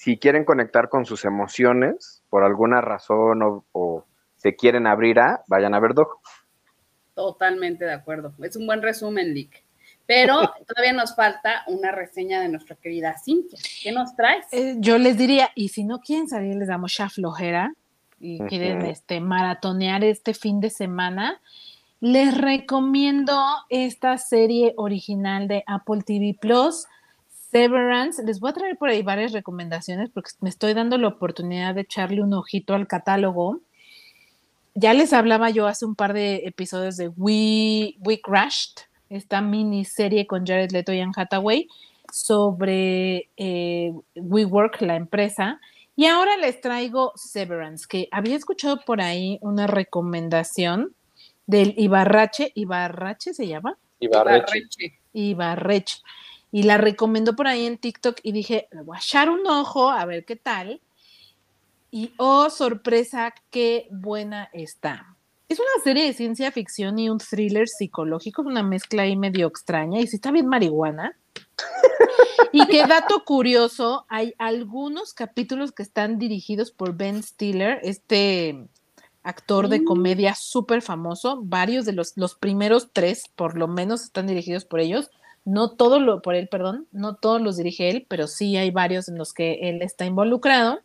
[0.03, 4.05] si quieren conectar con sus emociones por alguna razón o,
[4.37, 6.19] se quieren abrir a, vayan a ver Dog.
[7.15, 8.35] Totalmente de acuerdo.
[8.43, 9.63] Es un buen resumen, Lick.
[10.05, 13.61] Pero todavía nos falta una reseña de nuestra querida Cintia.
[13.81, 14.45] ¿Qué nos traes?
[14.51, 17.73] Eh, yo les diría, y si no quieren salir, les damos ya flojera
[18.23, 21.41] y quieren este, maratonear este fin de semana,
[22.01, 26.87] les recomiendo esta serie original de Apple TV Plus
[27.51, 31.75] Severance, les voy a traer por ahí varias recomendaciones porque me estoy dando la oportunidad
[31.75, 33.61] de echarle un ojito al catálogo.
[34.75, 40.27] ya les hablaba yo hace un par de episodios de We, We Crashed, esta miniserie
[40.27, 41.69] con Jared Leto y Anne Hathaway
[42.11, 45.61] sobre eh, WeWork, la empresa.
[45.95, 50.95] Y ahora les traigo Severance, que había escuchado por ahí una recomendación
[51.47, 53.77] del Ibarrache, Ibarrache se llama.
[54.01, 54.99] Ibarreche.
[55.13, 55.99] Ibarreche.
[56.51, 59.91] Y la recomendó por ahí en TikTok y dije, le voy a echar un ojo
[59.91, 60.81] a ver qué tal.
[61.91, 65.17] Y oh, sorpresa, qué buena está.
[65.49, 69.47] Es una serie de ciencia ficción y un thriller psicológico, es una mezcla ahí medio
[69.47, 71.19] extraña y si está bien marihuana.
[72.53, 78.69] Y qué dato curioso, hay algunos capítulos que están dirigidos por Ben Stiller, este
[79.23, 79.85] actor de Mm.
[79.85, 81.41] comedia súper famoso.
[81.43, 85.11] Varios de los, los primeros tres, por lo menos, están dirigidos por ellos.
[85.45, 89.09] No todo lo, por él, perdón, no todos los dirige él, pero sí hay varios
[89.09, 90.81] en los que él está involucrado.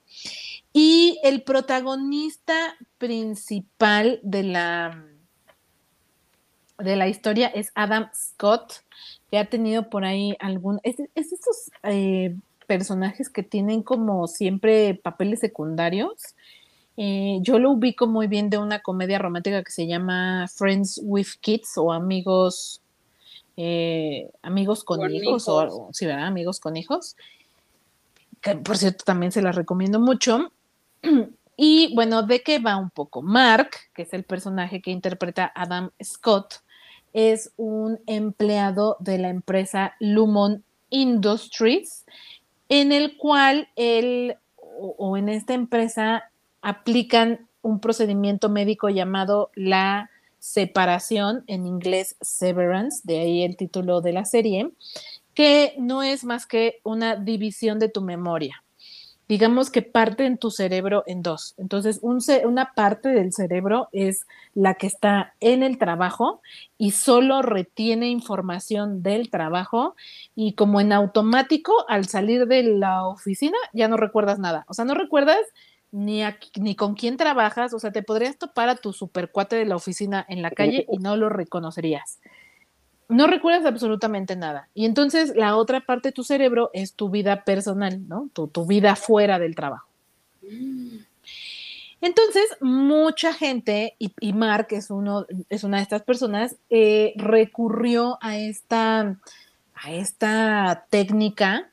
[0.73, 5.05] Y el protagonista principal de la,
[6.79, 8.83] de la historia es Adam Scott,
[9.31, 10.79] que ha tenido por ahí algún.
[10.83, 12.35] Es, es estos eh,
[12.67, 16.35] personajes que tienen como siempre papeles secundarios.
[16.97, 21.27] Eh, yo lo ubico muy bien de una comedia romántica que se llama Friends with
[21.41, 22.81] Kids o Amigos.
[23.57, 25.97] eh, amigos con, Con hijos, o hijos.
[25.97, 26.25] sí, ¿verdad?
[26.27, 27.15] Amigos con hijos.
[28.41, 30.51] Que por cierto también se las recomiendo mucho.
[31.55, 33.21] Y bueno, ¿de qué va un poco?
[33.23, 36.61] Mark, que es el personaje que interpreta Adam Scott,
[37.13, 42.05] es un empleado de la empresa Lumon Industries,
[42.69, 44.35] en el cual él
[44.79, 46.31] o, en esta empresa
[46.61, 54.13] aplican un procedimiento médico llamado la separación, en inglés severance, de ahí el título de
[54.13, 54.71] la serie,
[55.33, 58.63] que no es más que una división de tu memoria
[59.27, 61.53] digamos que parte en tu cerebro en dos.
[61.57, 66.41] Entonces, un ce- una parte del cerebro es la que está en el trabajo
[66.77, 69.95] y solo retiene información del trabajo
[70.35, 74.65] y como en automático, al salir de la oficina, ya no recuerdas nada.
[74.67, 75.39] O sea, no recuerdas
[75.91, 79.65] ni, a- ni con quién trabajas, o sea, te podrías topar a tu supercuate de
[79.65, 82.19] la oficina en la calle y no lo reconocerías
[83.09, 84.69] no recuerdas absolutamente nada.
[84.73, 88.29] Y entonces la otra parte de tu cerebro es tu vida personal, ¿no?
[88.33, 89.87] Tu, tu vida fuera del trabajo.
[91.99, 98.17] Entonces, mucha gente, y, y Mark es, uno, es una de estas personas, eh, recurrió
[98.21, 99.17] a esta,
[99.73, 101.71] a esta técnica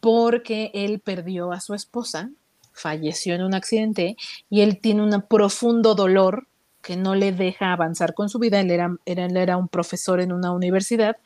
[0.00, 2.30] porque él perdió a su esposa,
[2.72, 4.16] falleció en un accidente
[4.48, 6.46] y él tiene un profundo dolor
[6.82, 8.60] que no le deja avanzar con su vida.
[8.60, 11.16] Él era, era, él era un profesor en una universidad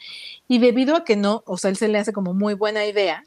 [0.49, 3.25] y debido a que no, o sea, él se le hace como muy buena idea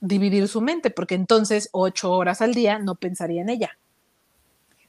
[0.00, 3.78] dividir su mente, porque entonces ocho horas al día no pensaría en ella.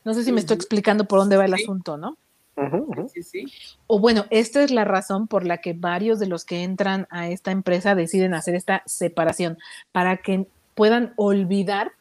[0.03, 2.17] No sé si me estoy explicando por dónde va el asunto, ¿no?
[3.13, 3.45] Sí, sí.
[3.87, 7.29] O bueno, esta es la razón por la que varios de los que entran a
[7.29, 9.57] esta empresa deciden hacer esta separación,
[9.91, 10.45] para que
[10.75, 11.93] puedan olvidar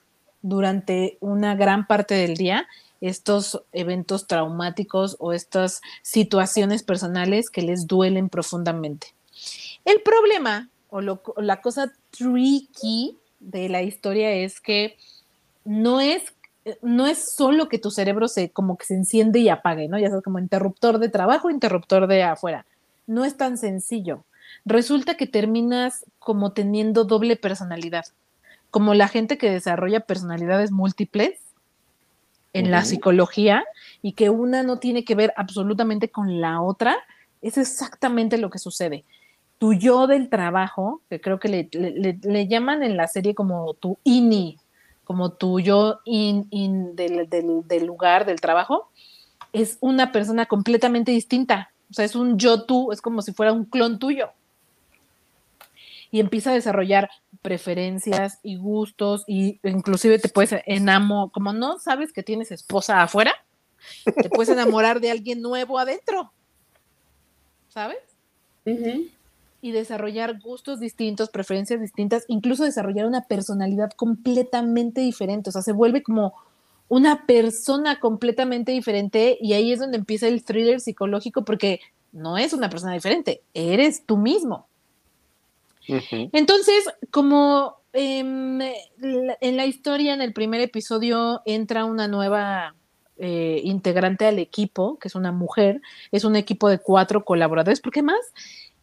[0.42, 2.66] durante una gran parte del día
[3.00, 9.08] estos eventos traumáticos o estas situaciones personales que les duelen profundamente.
[9.84, 14.96] El problema o, lo- la cosa tricky de la historia es que
[15.64, 16.22] no es
[16.82, 19.98] no es solo que tu cerebro se como que se enciende y apague, ¿no?
[19.98, 22.66] Ya sabes, como interruptor de trabajo, interruptor de afuera.
[23.06, 24.24] No es tan sencillo.
[24.66, 28.04] Resulta que terminas como teniendo doble personalidad,
[28.70, 31.38] como la gente que desarrolla personalidades múltiples
[32.52, 33.64] en la psicología
[34.02, 36.96] y que una no tiene que ver absolutamente con la otra,
[37.42, 39.04] es exactamente lo que sucede.
[39.58, 43.34] Tu yo del trabajo, que creo que le, le- le- le llaman en la serie
[43.34, 44.56] como tu INI,
[45.04, 48.90] como tu yo in, in del, del- del lugar, del trabajo,
[49.52, 51.70] es una persona completamente distinta.
[51.90, 54.28] O sea, es un yo tú, es como si fuera un clon tuyo.
[56.10, 57.10] Y empieza a desarrollar
[57.42, 63.32] preferencias y gustos, y inclusive te puedes enamorar, como no sabes que tienes esposa afuera,
[64.04, 66.32] te puedes enamorar de alguien nuevo adentro.
[67.68, 67.98] ¿Sabes?
[69.60, 75.50] Y desarrollar gustos distintos, preferencias distintas, incluso desarrollar una personalidad completamente diferente.
[75.50, 76.34] O sea, se vuelve como
[76.88, 81.80] una persona completamente diferente y ahí es donde empieza el thriller psicológico porque
[82.12, 84.66] no es una persona diferente, eres tú mismo.
[86.32, 92.74] Entonces, como em, en la historia, en el primer episodio, entra una nueva
[93.20, 95.80] eh, integrante al equipo, que es una mujer,
[96.12, 98.20] es un equipo de cuatro colaboradores, porque más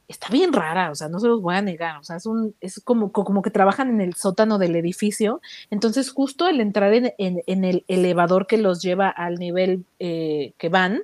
[0.08, 2.54] está bien rara, o sea, no se los voy a negar, o sea, es, un,
[2.62, 5.42] es como, como que trabajan en el sótano del edificio,
[5.72, 7.14] entonces justo al entrar en,
[7.48, 11.02] el elevador que los lleva al nivel eh, que van,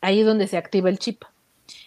[0.00, 1.24] ahí es donde se activa el chip.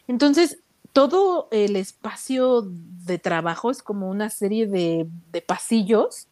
[0.08, 0.60] Entonces,
[0.98, 5.08] todo el espacio de trabajo es como una serie de,
[5.46, 6.28] pasillos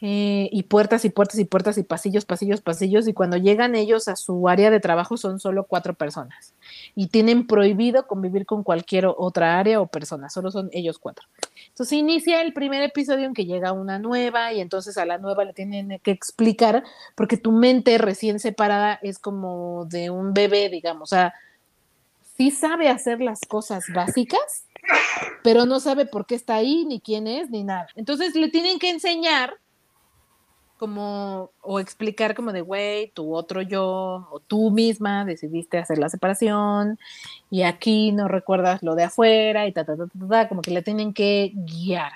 [0.00, 4.08] eh, y puertas y puertas y puertas y pasillos, pasillos, pasillos, y cuando llegan ellos
[4.08, 6.52] a su área de trabajo son solo cuatro personas
[6.96, 11.28] y tienen prohibido convivir con cualquier otra área o persona, solo son ellos cuatro.
[11.68, 15.44] Entonces inicia el primer episodio en que llega una nueva y entonces a la nueva
[15.44, 16.82] le tienen que explicar
[17.14, 21.12] porque tu mente recién separada es como de un bebé, digamos,
[22.36, 24.66] sí sabe hacer las cosas básicas,
[25.42, 27.88] pero no sabe por qué está ahí, ni quién es, ni nada.
[27.96, 29.54] Entonces le tienen que enseñar
[30.78, 36.08] como, o explicar como de, güey, tu otro yo, o tú misma decidiste hacer la
[36.08, 36.98] separación,
[37.50, 40.70] y aquí no recuerdas lo de afuera, y ta, ta, ta, ta, ta como que
[40.70, 42.12] le tienen que guiar.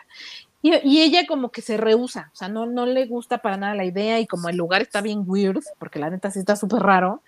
[0.62, 3.86] Y, ella como que se rehúsa, o sea, no, no le gusta para nada la
[3.86, 7.22] idea, y como el lugar está bien weird, porque la neta sí está súper raro,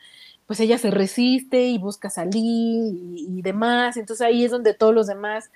[0.53, 5.07] pues ella se resiste y busca salir y, demás, entonces ahí es donde todos los
[5.07, 5.51] demás,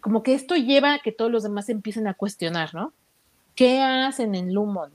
[0.00, 2.92] como que esto lleva a que todos los demás empiecen a cuestionar, ¿no?
[3.56, 4.92] ¿Qué hacen en Lumon?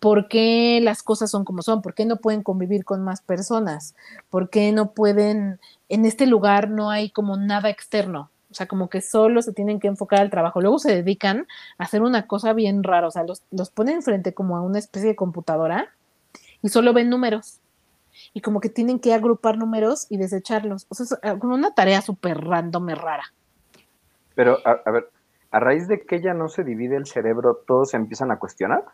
[0.00, 1.80] ¿Por qué las cosas son como son?
[1.80, 3.94] ¿Por qué no pueden convivir con más personas?
[4.28, 8.28] ¿Por qué no pueden, en este lugar no hay como nada externo?
[8.50, 10.60] O sea, como que solo se tienen que enfocar al trabajo.
[10.60, 11.46] Luego se dedican
[11.78, 13.08] a hacer una cosa bien rara.
[13.08, 15.88] O sea, los, los ponen frente como a una especie de computadora
[16.60, 17.60] y solo ven números.
[18.34, 20.86] Y como que tienen que agrupar números y desecharlos.
[20.90, 23.32] O sea, es como una tarea súper random y rara.
[24.34, 25.08] Pero, a, a ver,
[25.50, 28.84] a raíz de que ella no se divide el cerebro, ¿todos se empiezan a cuestionar?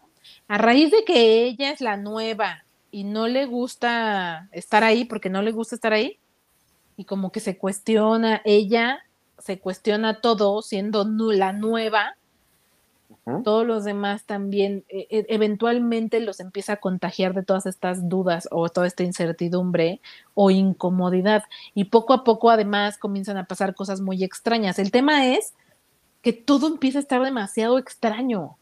[0.49, 5.31] a raíz de que ella es la nueva y no le gusta estar ahí porque
[5.31, 6.19] no le gusta estar ahí
[6.97, 9.01] y como que se cuestiona, ella
[9.39, 12.17] se cuestiona todo siendo la nueva,
[13.45, 18.49] todos los demás también e, e, eventualmente los empieza a contagiar de todas estas dudas
[18.51, 20.01] o toda esta incertidumbre
[20.35, 21.45] o incomodidad
[21.75, 24.79] y poco a poco además comienzan a pasar cosas muy extrañas.
[24.79, 25.55] El tema es
[26.23, 28.57] que todo empieza a estar demasiado extraño.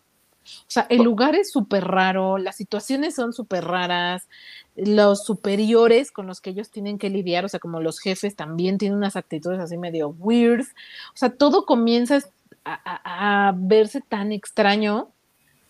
[0.62, 4.28] O sea, el lugar es súper raro, las situaciones son súper raras,
[4.76, 8.78] los superiores con los que ellos tienen que lidiar, o sea, como los jefes también
[8.78, 10.62] tienen unas actitudes así medio weird.
[10.62, 12.20] O sea, todo comienza
[12.84, 15.08] a, verse tan extraño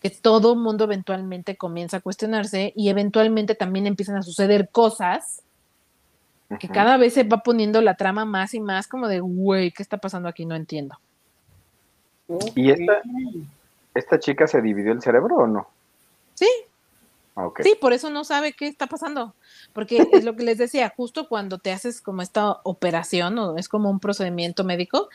[0.02, 5.42] que todo mundo eventualmente comienza a cuestionarse y eventualmente también empiezan a suceder cosas
[6.60, 9.82] que cada vez se va poniendo la trama más y más como de, güey, ¿qué
[9.82, 10.46] está pasando aquí?
[10.46, 10.98] No entiendo.
[12.54, 13.02] Y esta,
[13.98, 15.68] ¿Esta chica se dividió el cerebro o no?
[16.34, 16.48] Sí.
[17.34, 19.34] Ah, sí, por eso no sabe qué está pasando.
[19.72, 23.68] Porque es lo que les decía, justo cuando te haces como esta operación o es
[23.68, 25.08] como un procedimiento médico,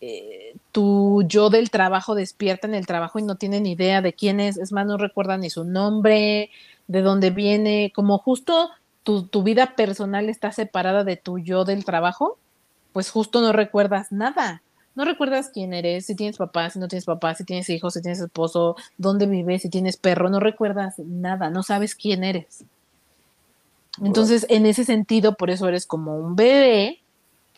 [0.00, 4.12] eh, tu yo del trabajo despierta en el trabajo y no tiene ni idea de
[4.12, 6.50] quién es, es más, no recuerda ni su nombre,
[6.86, 8.70] de dónde viene, como justo
[9.02, 12.38] tu, tu vida personal está separada de tu yo del trabajo,
[12.92, 14.62] pues justo no recuerdas nada
[14.98, 18.02] no recuerdas quién eres, si tienes papá, si no tienes papá, si tienes hijos, si
[18.02, 22.64] tienes esposo, dónde vives, si tienes perro, no recuerdas nada, no sabes quién eres.
[24.02, 27.00] Entonces, en ese sentido, por eso eres como un bebé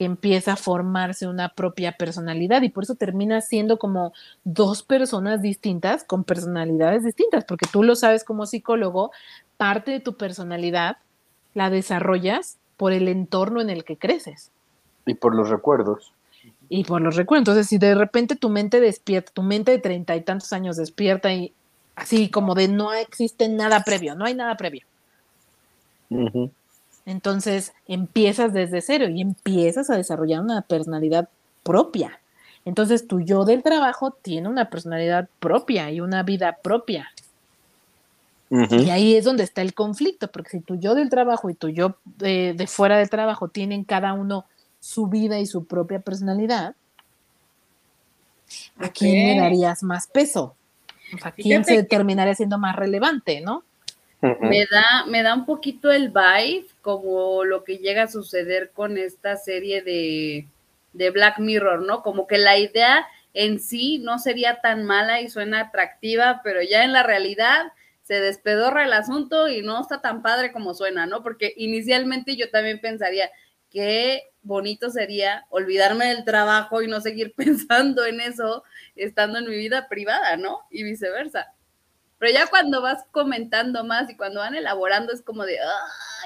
[0.00, 5.42] que empieza a formarse una propia personalidad y por eso termina siendo como dos personas
[5.42, 9.10] distintas con personalidades distintas, porque tú lo sabes como psicólogo,
[9.58, 10.96] parte de tu personalidad
[11.52, 14.50] la desarrollas por el entorno en el que creces.
[15.04, 16.14] Y por los recuerdos
[16.70, 17.42] y por los recuerdos.
[17.42, 21.30] Entonces, si de repente tu mente despierta, tu mente de treinta y tantos años despierta
[21.30, 21.52] y
[21.94, 24.86] así como de no existe nada previo, no hay nada previo.
[27.06, 31.28] Entonces empiezas desde cero y empiezas a desarrollar una personalidad
[31.62, 32.20] propia.
[32.64, 37.10] Entonces tu yo del trabajo tiene una personalidad propia y una vida propia.
[38.50, 41.68] Y ahí es donde está el conflicto, porque si tu yo del trabajo y tu
[41.68, 44.44] yo de, de fuera del trabajo tienen cada uno
[44.80, 46.74] su vida y su propia personalidad,
[48.78, 50.56] ¿a quién le darías más peso?
[51.22, 53.62] ¿A quién se terminaría siendo más relevante, no?
[54.22, 58.98] Me da, me da un poquito el vibe como lo que llega a suceder con
[58.98, 60.46] esta serie de,
[60.92, 62.02] de Black Mirror, ¿no?
[62.02, 66.84] Como que la idea en sí no sería tan mala y suena atractiva, pero ya
[66.84, 71.22] en la realidad se despedorra el asunto y no está tan padre como suena, ¿no?
[71.22, 73.30] Porque inicialmente yo también pensaría
[73.70, 78.64] que bonito sería olvidarme del trabajo y no seguir pensando en eso
[78.96, 80.60] estando en mi vida privada, ¿no?
[80.70, 81.54] Y viceversa.
[82.20, 85.56] Pero ya cuando vas comentando más y cuando van elaborando es como de,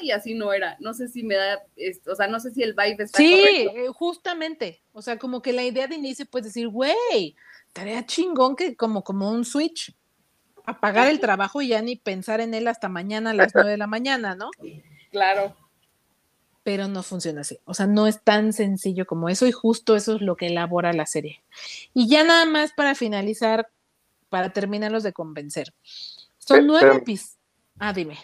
[0.01, 0.77] ay, así no era.
[0.81, 3.41] No sé si me da, esto, o sea, no sé si el vibe está Sí,
[3.41, 3.77] correcto.
[3.79, 4.83] eh, justamente.
[4.93, 7.37] O sea, como que la idea de inicio puedes decir, güey,
[7.73, 9.95] tarea chingón que como, como un switch.
[10.67, 13.77] Apagar el trabajo y ya ni pensar en él hasta mañana a las nueve de
[13.79, 14.51] la mañana, ¿no?
[15.13, 15.55] Claro.
[16.65, 17.61] Pero no funciona así.
[17.67, 20.93] O sea, no es tan sencillo como eso y justo eso es lo que elabora
[20.95, 21.43] la serie.
[21.93, 23.69] Y ya nada más para finalizar,
[24.35, 25.73] para terminarlos de convencer.
[26.39, 27.39] Son nueve episodios.
[27.79, 28.19] Ah, dime.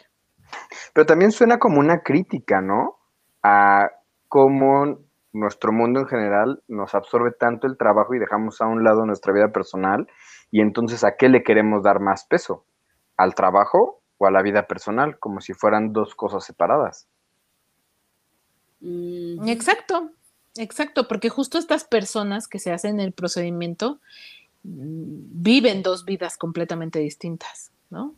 [0.93, 2.99] Pero también suena como una crítica, ¿no?
[3.45, 3.91] A
[4.27, 4.99] cómo
[5.33, 9.33] nuestro mundo en general nos absorbe tanto el trabajo y dejamos a un lado nuestra
[9.33, 10.09] vida personal.
[10.51, 12.65] Y entonces, ¿a qué le queremos dar más peso?
[13.17, 15.17] ¿Al trabajo o a la vida personal?
[15.21, 17.07] Como si fueran dos cosas separadas.
[18.81, 20.11] Mm, Exacto,
[20.57, 24.01] exacto, porque justo estas personas que se hacen el procedimiento
[24.63, 28.15] viven dos vidas completamente distintas, ¿no?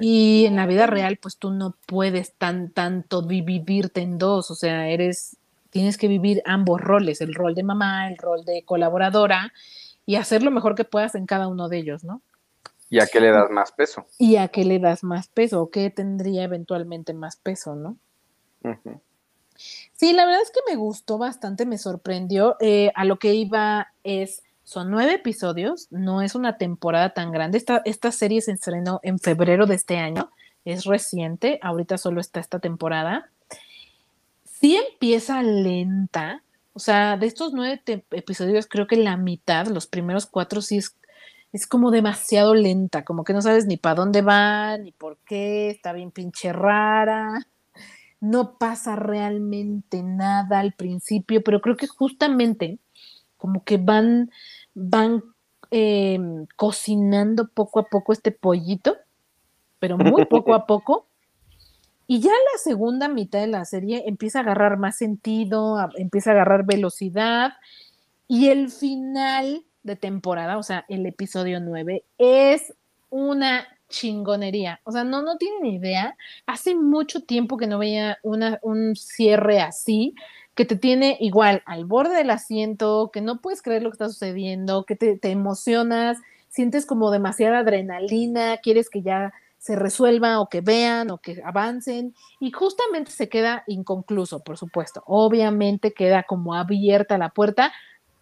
[0.00, 4.54] Y en la vida real, pues tú no puedes tan tanto dividirte en dos, o
[4.54, 5.36] sea, eres,
[5.70, 9.52] tienes que vivir ambos roles, el rol de mamá, el rol de colaboradora,
[10.06, 12.22] y hacer lo mejor que puedas en cada uno de ellos, ¿no?
[12.90, 14.06] ¿Y a qué le das más peso?
[14.18, 17.96] Y a qué le das más peso, o qué tendría eventualmente más peso, ¿no?
[19.92, 22.56] Sí, la verdad es que me gustó bastante, me sorprendió.
[22.60, 27.58] Eh, a lo que iba es, son nueve episodios, no es una temporada tan grande.
[27.58, 30.30] Esta, esta serie se estrenó en febrero de este año,
[30.64, 33.30] es reciente, ahorita solo está esta temporada.
[34.44, 36.42] Sí empieza lenta,
[36.72, 40.96] o sea, de estos nueve episodios creo que la mitad, los primeros cuatro sí es,
[41.52, 45.68] es como demasiado lenta, como que no sabes ni para dónde va, ni por qué,
[45.68, 47.46] está bien pinche rara
[48.24, 52.78] no pasa realmente nada al principio, pero creo que justamente
[53.44, 54.30] como que van,
[54.72, 55.22] van
[55.70, 56.18] eh,
[56.56, 58.96] cocinando poco a poco este pollito,
[59.78, 61.08] pero muy poco a poco.
[62.06, 66.30] Y ya la segunda mitad de la serie empieza a agarrar más sentido, a- empieza
[66.30, 67.52] a agarrar velocidad.
[68.28, 72.72] Y el final de temporada, o sea, el episodio 9, es
[73.10, 74.80] una chingonería.
[74.84, 76.16] O sea, no, no tienen idea.
[76.46, 80.14] Hace mucho tiempo que no veía una, un cierre así,
[80.54, 84.08] que te tiene igual al borde del asiento, que no puedes creer lo que está
[84.08, 90.48] sucediendo, que te, te emocionas, sientes como demasiada adrenalina, quieres que ya se resuelva o
[90.48, 95.02] que vean o que avancen y justamente se queda inconcluso, por supuesto.
[95.06, 97.72] Obviamente queda como abierta la puerta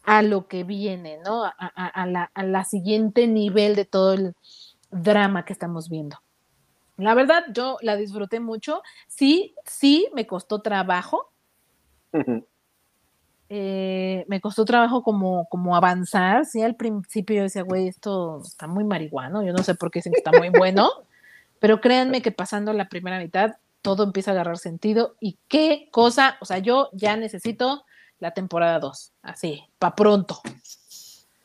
[0.04, 1.44] a lo que viene, ¿no?
[1.44, 4.34] A, a- a la, a la siguiente nivel de todo el
[4.90, 6.18] drama que estamos viendo.
[6.96, 8.82] La verdad, yo la disfruté mucho.
[9.08, 11.31] Sí, sí, me costó trabajo.
[13.54, 16.46] Eh, me costó trabajo como, como avanzar.
[16.46, 19.42] Sí, al principio yo decía, güey, esto está muy marihuano.
[19.42, 20.88] Yo no sé por qué dicen que está muy bueno.
[21.62, 25.16] pero créanme que pasando la primera mitad, todo empieza a agarrar sentido.
[25.20, 27.84] Y qué cosa, o sea, yo ya necesito
[28.20, 29.12] la temporada 2.
[29.22, 30.40] Así, pa' pronto.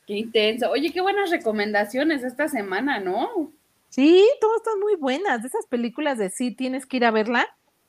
[0.07, 0.71] Qué intenso.
[0.71, 3.51] Oye, qué buenas recomendaciones esta semana, ¿no?
[3.89, 5.41] Sí, todas están muy buenas.
[5.41, 7.45] De esas películas de sí tienes que ir a verla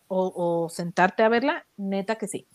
[0.08, 2.46] o, o sentarte a verla, neta que sí.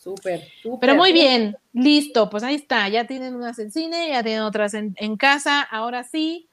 [0.00, 0.80] Súper, súper.
[0.80, 2.88] Pero muy bien, listo, pues ahí está.
[2.88, 5.60] Ya tienen unas en cine, ya tienen otras en, en casa.
[5.60, 6.48] Ahora sí,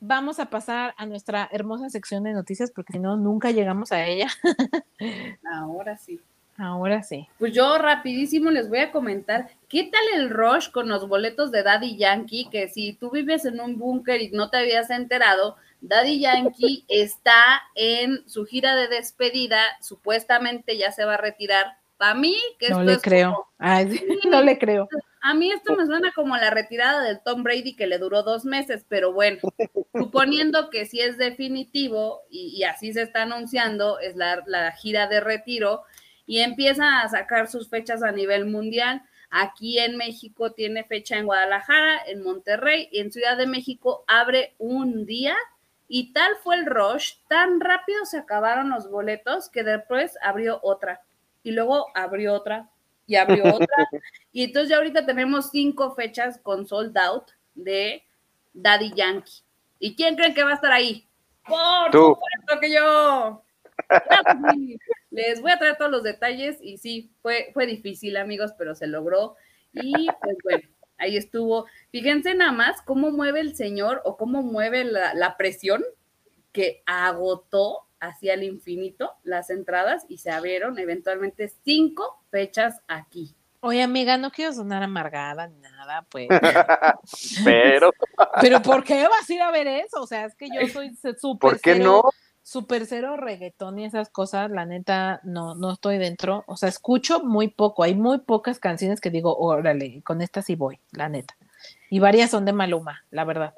[0.00, 4.06] vamos a pasar a nuestra hermosa sección de noticias porque si no, nunca llegamos a
[4.06, 4.28] ella.
[5.52, 6.20] Ahora sí.
[6.56, 7.28] Ahora sí.
[7.38, 11.62] Pues yo rapidísimo les voy a comentar qué tal el rush con los boletos de
[11.62, 16.18] Daddy Yankee, que si tú vives en un búnker y no te habías enterado, Daddy
[16.18, 21.76] Yankee está en su gira de despedida, supuestamente ya se va a retirar.
[21.96, 23.32] Para mí, que No esto le es creo.
[23.32, 24.88] como- Ay, sí, no le creo.
[25.22, 28.44] a mí esto me suena como la retirada del Tom Brady que le duró dos
[28.44, 29.38] meses, pero bueno,
[29.94, 35.06] suponiendo que si es definitivo y, y así se está anunciando, es la, la gira
[35.06, 35.82] de retiro
[36.26, 39.02] y empieza a sacar sus fechas a nivel mundial.
[39.30, 44.54] Aquí en México tiene fecha en Guadalajara, en Monterrey y en Ciudad de México abre
[44.58, 45.36] un día
[45.88, 51.00] y tal fue el rush, tan rápido se acabaron los boletos que después abrió otra
[51.46, 52.68] y luego abrió otra
[53.06, 53.88] y abrió otra
[54.32, 58.02] y entonces ya ahorita tenemos cinco fechas con sold out de
[58.52, 59.44] Daddy Yankee.
[59.78, 61.06] ¿Y quién creen que va a estar ahí?
[61.46, 61.98] Por Tú.
[61.98, 63.44] supuesto que yo.
[65.10, 68.88] Les voy a traer todos los detalles y sí, fue, fue difícil, amigos, pero se
[68.88, 69.36] logró.
[69.72, 70.68] Y pues bueno,
[70.98, 71.66] ahí estuvo.
[71.92, 75.84] Fíjense nada más cómo mueve el señor o cómo mueve la, la presión
[76.50, 83.34] que agotó hacia el infinito las entradas y se abrieron eventualmente cinco fechas aquí.
[83.60, 86.28] Oye, amiga, no quiero sonar amargada ni nada, pues.
[87.44, 87.90] Pero,
[88.40, 90.02] Pero ¿por qué vas a ir a ver eso?
[90.02, 92.10] O sea, es que yo soy súper ¿por qué cero, no?
[92.42, 96.44] súper cero reggaetón y esas cosas, la neta, no, no estoy dentro.
[96.46, 100.54] O sea, escucho muy poco, hay muy pocas canciones que digo, órale, con esta sí
[100.54, 101.36] voy, la neta.
[101.90, 103.54] Y varias son de Maluma, la verdad.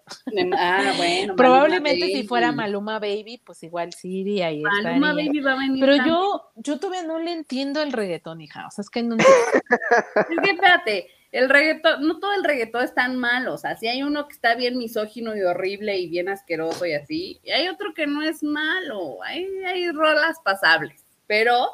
[0.57, 1.37] Ah, bueno.
[1.37, 2.53] Probablemente Maluma si fuera.
[2.53, 5.29] Maluma Baby, pues igual sí iría y Maluma estaría.
[5.29, 5.81] Baby va a venir.
[5.81, 6.15] Pero también.
[6.15, 8.67] yo, yo todavía no le entiendo el reggaetón, hija.
[8.67, 9.17] O sea, es que no.
[9.19, 13.87] Es que espérate, el reggaetón, no todo el reggaetón es tan malo, o sea, sí
[13.87, 17.69] hay uno que está bien misógino y horrible y bien asqueroso y así, y hay
[17.69, 21.69] otro que no es malo, hay, hay rolas pasables, pero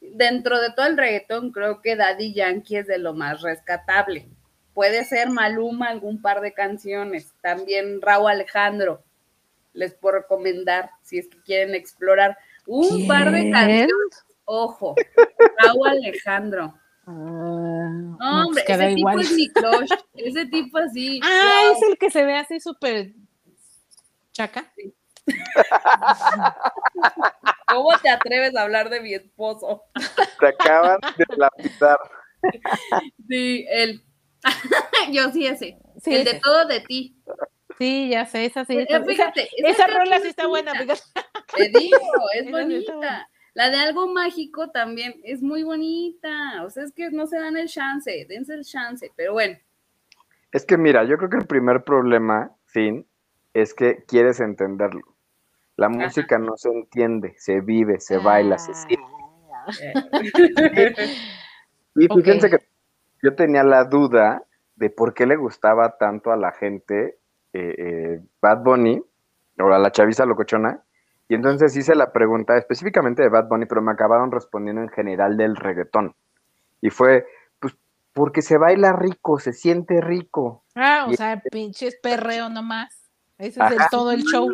[0.00, 4.28] dentro de todo el reggaetón creo que Daddy Yankee es de lo más rescatable.
[4.74, 9.02] Puede ser Maluma algún par de canciones, también Raúl Alejandro,
[9.74, 14.94] les puedo recomendar si es que quieren explorar un par de canciones, ojo,
[15.58, 16.74] Raúl Alejandro.
[17.04, 19.18] Ah, No, hombre, pues ese igual.
[19.18, 19.90] tipo es mi crush.
[20.14, 21.20] Ese tipo así.
[21.24, 21.76] Ah, wow.
[21.76, 23.12] es el que se ve así súper
[24.32, 24.72] chaca.
[27.68, 29.82] ¿Cómo te atreves a hablar de mi esposo?
[30.40, 31.98] te acaban de lapidar.
[33.28, 34.02] Sí, él.
[35.12, 35.78] Yo sí ese.
[36.00, 37.16] Sí, el de todo de ti.
[37.78, 38.76] sí, ya sé, esa sí.
[38.78, 40.72] Esa, fíjate, esa- esa canción rola sí es está buena.
[40.74, 41.00] fíjate.
[41.56, 41.98] Te digo,
[42.34, 43.28] es Esa bonita.
[43.54, 46.64] La de algo mágico también es muy bonita.
[46.64, 49.10] O sea, es que no se dan el chance, dense el chance.
[49.14, 49.58] Pero bueno,
[50.52, 53.06] Es que mira, yo creo que el primer problema, Fin,
[53.52, 55.02] es que quieres entenderlo.
[55.76, 59.06] La música no se entiende, se vive, se baila, se siente.
[59.80, 59.94] eh,
[61.96, 62.58] Y fíjense que
[63.22, 64.42] yo tenía la duda
[64.76, 67.18] de por qué le gustaba tanto a la gente
[67.52, 69.02] eh, eh, Bad Bunny,
[69.60, 70.82] o a la chaviza locochona,
[71.28, 75.36] y entonces hice la pregunta específicamente de Bad Bunny, pero me acabaron respondiendo en general
[75.36, 76.14] del reggaetón.
[76.80, 77.26] Y fue,
[77.60, 77.74] pues,
[78.12, 80.64] porque se baila rico, se siente rico.
[80.74, 82.98] Ah, o Y- sea, pinches perreo nomás.
[83.38, 84.48] Ese es el, todo el show.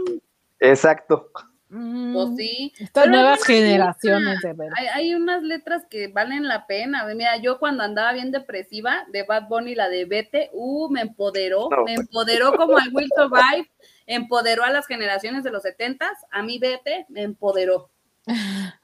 [0.61, 1.31] Exacto.
[1.71, 2.73] Mm, pues sí.
[2.79, 4.75] Estas Pero nuevas generaciones, de verdad.
[4.77, 7.05] Hay, hay unas letras que valen la pena.
[7.15, 11.69] Mira, yo cuando andaba bien depresiva, de Bad Bunny, la de Vete, uh, me empoderó,
[11.71, 11.85] No.
[11.85, 13.71] me empoderó como I Will Survive,
[14.07, 17.91] empoderó a las generaciones de los setentas, a mí Vete, me empoderó.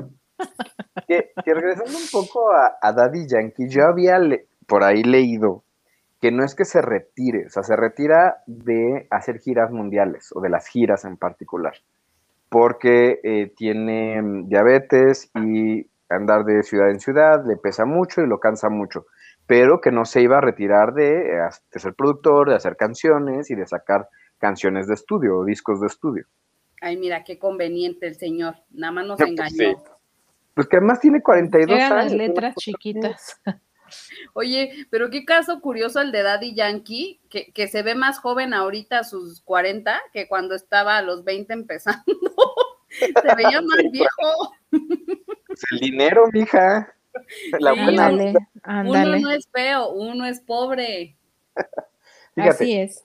[1.07, 5.63] Que, que regresando un poco a, a Daddy Yankee, yo había le- por ahí leído
[6.21, 10.41] que no es que se retire, o sea, se retira de hacer giras mundiales o
[10.41, 11.75] de las giras en particular,
[12.55, 18.29] porque eh, tiene mm, diabetes y andar de ciudad en ciudad le pesa mucho y
[18.29, 19.07] lo cansa mucho,
[19.49, 21.37] pero que no se iba a retirar de,
[21.73, 25.89] de ser productor, de hacer canciones y de sacar canciones de estudio o discos de
[25.89, 26.27] estudio.
[26.81, 29.51] Ay, mira, qué conveniente el señor, nada más nos Pues engañó.
[29.51, 29.77] sí.
[30.55, 32.05] Pues que además tiene 42 Eran años.
[32.05, 33.41] las letras chiquitas.
[34.33, 38.55] Oye, pero qué caso curioso el de Daddy Yankee, que, que se ve más joven
[38.55, 42.03] ahorita a sus 40 que cuando estaba a los 20 empezando.
[42.99, 44.55] Se veía más viejo.
[44.71, 46.95] Pues el dinero, mija.
[47.61, 48.09] La Sí, buena.
[48.09, 51.17] Uno no es feo, uno es pobre.
[52.35, 53.05] Fíjate, Así es.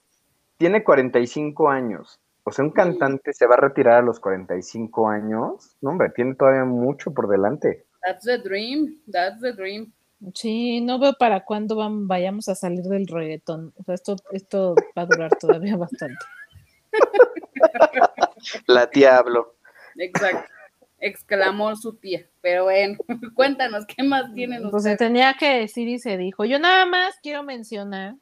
[0.56, 2.18] tiene 45 años.
[2.42, 5.76] O sea, un cantante se va a retirar a los 45 años.
[5.80, 7.86] No, hombre, tiene todavía mucho por delante.
[8.04, 9.92] That's the dream, that's the dream.
[10.34, 11.76] Sí, no veo para cuándo
[12.06, 13.72] vayamos a salir del reggaetón.
[13.78, 16.16] O sea, esto, esto va a durar todavía bastante.
[18.66, 19.54] La tía habló.
[20.00, 20.50] Exacto.
[20.98, 22.26] Exclamó su tía.
[22.40, 22.98] Pero bueno,
[23.34, 24.98] cuéntanos, ¿qué más tienen Pues se ustedes?
[24.98, 26.44] tenía que decir y se dijo.
[26.44, 28.16] Yo nada más quiero mencionar,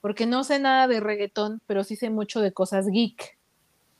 [0.00, 3.38] porque no sé nada de reggaetón, pero sí sé mucho de cosas geek.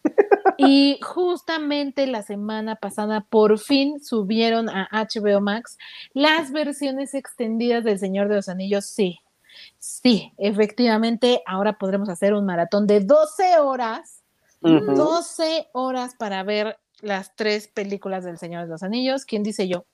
[0.59, 5.79] Y justamente la semana pasada por fin subieron a HBO Max
[6.13, 8.85] las versiones extendidas del Señor de los Anillos.
[8.85, 9.19] Sí,
[9.79, 14.22] sí, efectivamente, ahora podremos hacer un maratón de 12 horas,
[14.63, 14.95] Ujú.
[14.95, 19.25] 12 horas para ver las tres películas del Señor de los Anillos.
[19.25, 19.85] ¿Quién dice yo?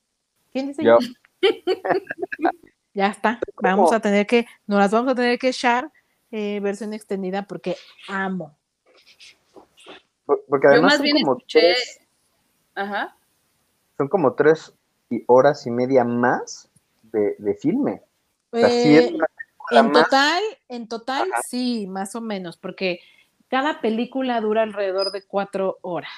[0.51, 0.97] ¿Quién dice yo?
[0.99, 1.07] Yo,
[2.93, 3.39] Ya está.
[3.61, 5.91] Vamos a tener que, nos las vamos a tener que echar
[6.31, 7.75] eh, versión extendida porque
[8.07, 8.57] amo.
[10.25, 11.59] por- porque Yo además más son bien como, escuché.
[11.59, 11.99] tres,
[12.75, 13.15] Ajá.
[13.97, 14.73] son como tres
[15.09, 16.69] y horas y media más
[17.03, 18.01] de, de filme.
[18.51, 19.27] O sea, sí es Eh, película
[19.71, 20.03] en más.
[20.03, 22.99] total, en total, sí, más o menos, porque
[23.49, 26.11] cada película dura alrededor de cuatro horas.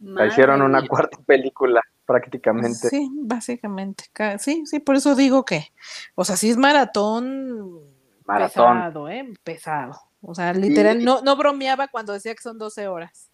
[0.00, 2.88] La hicieron una cuarta película, prácticamente.
[2.88, 4.04] Sí, básicamente.
[4.12, 5.66] ca- Sí, sí, por eso digo que,
[6.14, 7.80] o sea, sí es maratón,
[8.24, 8.74] Maratón.
[8.76, 9.34] pesado, ¿eh?
[9.44, 9.92] Pesado.
[10.22, 13.30] O sea, literal, no, no bromeaba cuando decía que son 12 horas.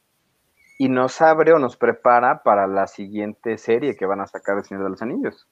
[0.79, 4.65] Y nos abre o nos prepara para la siguiente serie que van a sacar de
[4.65, 5.49] Señor de los Anillos.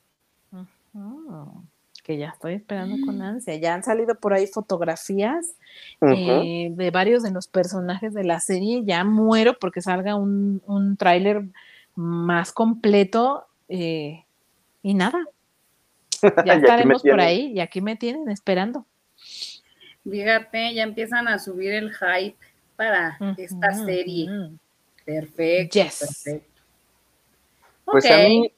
[0.50, 1.62] Mm.
[2.04, 3.56] Que ya estoy esperando con ansia.
[3.56, 5.56] Ya han salido por ahí fotografías
[6.02, 8.82] eh, de varios de los personajes de la serie.
[8.84, 11.44] Ya muero porque salga un, un tráiler
[11.96, 14.24] más completo eh,
[14.82, 15.26] y nada.
[16.46, 18.86] Ya estaremos por ahí y aquí me tienen esperando.
[20.08, 22.36] Fíjate, ya empiezan a subir el hype
[22.76, 24.28] para esta serie.
[25.04, 26.62] Perfecto, perfecto.
[27.84, 28.50] Pues a mí,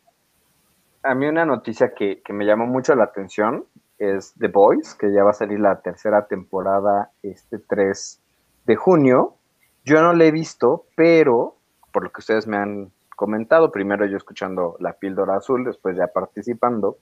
[1.06, 3.64] a mí una noticia que, me llamó mucho la atención
[3.98, 8.20] es The Boys, que ya va a salir la tercera temporada este 3
[8.66, 9.36] de junio.
[9.84, 11.56] Yo no la he visto, pero
[11.92, 16.08] por lo que ustedes me han comentado, primero yo escuchando la píldora azul, después ya
[16.08, 16.98] participando,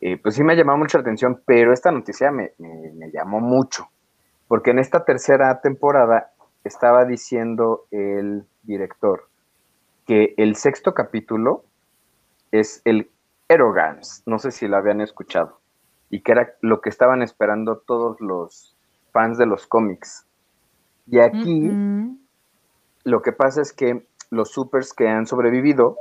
[0.00, 3.40] eh, pues sí me ha llamado mucho la atención, pero esta noticia me, me llamó
[3.40, 3.88] mucho,
[4.48, 6.30] porque en esta tercera temporada
[6.62, 9.28] estaba diciendo el director
[10.06, 11.64] que el sexto capítulo
[12.50, 13.10] es el
[13.48, 15.60] Erogans, no sé si lo habían escuchado,
[16.10, 18.76] y que era lo que estaban esperando todos los
[19.12, 20.26] fans de los cómics.
[21.06, 21.70] Y aquí
[23.04, 25.98] lo que pasa es que los supers que han sobrevivido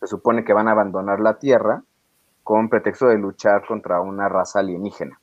[0.00, 1.82] se supone que van a abandonar la Tierra
[2.42, 5.20] con pretexto de luchar contra una raza alienígena.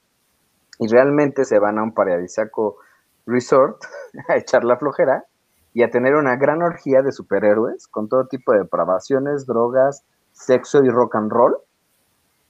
[0.80, 2.78] Y realmente se van a un paradisíaco
[3.26, 3.82] resort
[4.28, 5.26] a echar la flojera
[5.74, 10.84] y a tener una gran orgía de superhéroes con todo tipo de depravaciones, drogas, sexo
[10.84, 11.56] y rock and roll.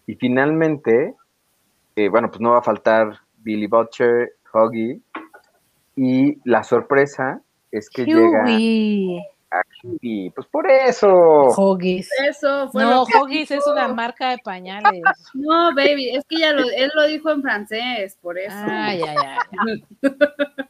[0.08, 1.16] Y finalmente,
[1.96, 5.02] eh, bueno, pues no va a faltar Billy Butcher, Huggy.
[5.96, 7.42] Y la sorpresa
[7.72, 10.32] es que llega a Huggy.
[10.32, 11.48] Pues por eso.
[11.56, 12.10] Huggies.
[12.28, 15.04] Eso fue no, Huggies es una marca de pañales.
[15.34, 18.56] No, baby, es que ya lo, él lo dijo en francés, por eso.
[18.58, 19.16] Ay, ay,
[19.68, 19.86] ay.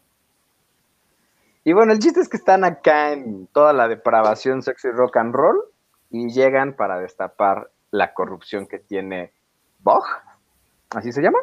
[1.65, 5.15] Y bueno, el chiste es que están acá en toda la depravación, sexo y rock
[5.15, 5.72] and roll
[6.13, 9.33] y llegan para destapar la corrupción que tiene
[9.79, 10.05] Bog,
[10.91, 11.39] ¿así se llama?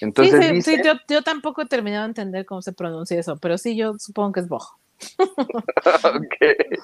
[0.00, 0.76] Entonces sí,
[1.08, 4.40] yo, tampoco he terminado de entender cómo se pronuncia eso, pero sí, yo supongo que
[4.40, 4.62] es Bog.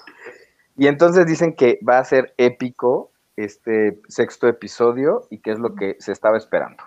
[0.77, 5.75] Y entonces dicen que va a ser épico este sexto episodio y que es lo
[5.75, 6.83] que se estaba esperando.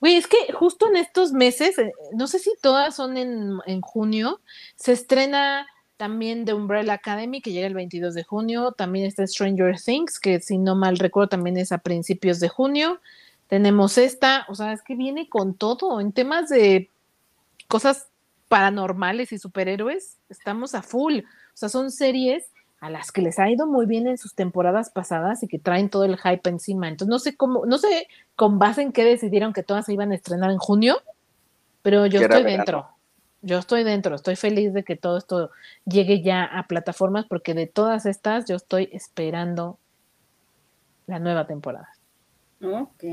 [0.00, 4.40] Güey, es que justo en estos meses, eh, no sé si todas son en, junio,
[4.76, 5.66] se estrena
[5.98, 10.40] también The Umbrella Academy, que llega el 22 de junio, también está Stranger Things, que
[10.40, 13.00] si no mal recuerdo también es a principios de junio,
[13.48, 16.88] tenemos esta, o sea, es que viene con todo, en temas de
[17.66, 18.06] cosas
[18.48, 22.44] paranormales y superhéroes, estamos a full, o sea, son series
[22.80, 25.90] a las que les ha ido muy bien en sus temporadas pasadas y que traen
[25.90, 26.88] todo el hype encima.
[26.88, 28.06] Entonces, no sé cómo, no sé
[28.36, 31.02] con base en qué decidieron que todas se iban a estrenar en junio,
[31.82, 32.88] pero yo estoy dentro.
[33.40, 35.50] Yo estoy dentro, estoy feliz de que todo esto
[35.84, 39.78] llegue ya a plataformas porque de todas estas yo estoy esperando
[41.06, 41.88] la nueva temporada.
[42.62, 43.04] Ok.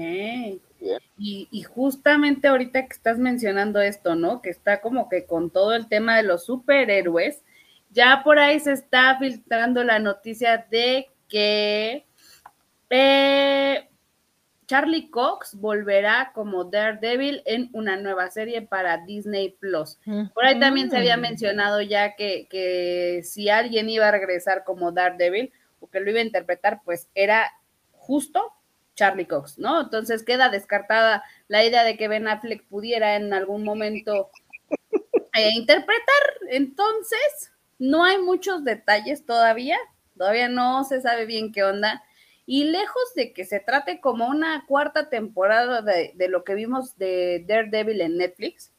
[1.18, 4.42] Y, y, justamente ahorita que estás mencionando esto, ¿no?
[4.42, 7.44] Que está como que con todo el tema de los superhéroes,
[7.92, 12.06] ya por ahí se está filtrando la noticia de que
[12.90, 13.90] eh,
[14.68, 20.00] Charlie Cox volverá como Daredevil en una nueva serie para Disney Plus.
[20.34, 24.92] Por ahí también se había mencionado ya que, que, si alguien iba a regresar como
[24.92, 27.52] Daredevil o que lo iba a interpretar, pues era
[27.92, 28.54] justo
[28.96, 29.82] Charlie Cox, ¿no?
[29.82, 34.30] Entonces queda descartada la idea de que Ben Affleck pudiera en algún momento
[35.36, 36.24] eh, interpretar.
[36.50, 39.78] Entonces, no hay muchos detalles todavía,
[40.18, 42.04] todavía no se sabe bien qué onda.
[42.46, 47.44] Y lejos de que se trate como una cuarta temporada de, lo que vimos de
[47.48, 48.72] Daredevil en Netflix,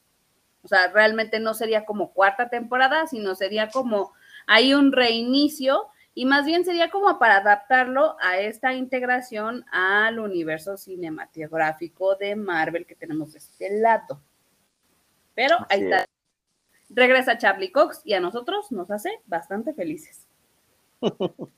[0.62, 4.12] o sea, realmente no sería como cuarta temporada, sino sería como
[4.46, 10.76] hay un reinicio y más bien sería como para adaptarlo a esta integración al universo
[10.76, 14.20] cinematográfico de Marvel que tenemos de este lado.
[15.34, 16.06] Pero ahí está
[16.88, 20.26] regresa Charlie Cox y a nosotros nos hace bastante felices.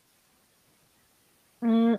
[1.61, 1.95] Mm,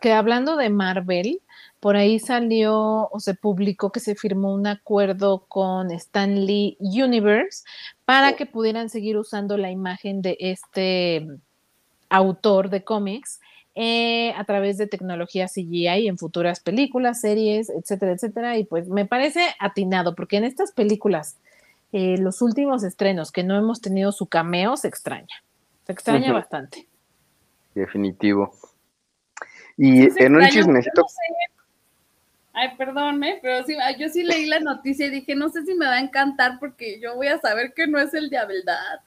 [0.00, 1.40] que hablando de Marvel,
[1.80, 7.64] por ahí salió o se publicó que se firmó un acuerdo con Stanley Universe
[8.04, 11.26] para que pudieran seguir usando la imagen de este
[12.10, 13.40] autor de cómics
[13.74, 18.58] eh, a través de tecnología CGI en futuras películas, series, etcétera, etcétera.
[18.58, 21.36] Y pues me parece atinado, porque en estas películas
[21.92, 25.44] eh, los últimos estrenos que no hemos tenido su cameo se extraña.
[25.86, 26.88] Se extraña bastante.
[27.74, 28.52] Definitivo.
[29.78, 31.06] Y en un chismecito.
[32.52, 35.86] Ay, perdónme, pero sí, yo sí leí la noticia y dije, no sé si me
[35.86, 39.00] va a encantar porque yo voy a saber que no es el de verdad.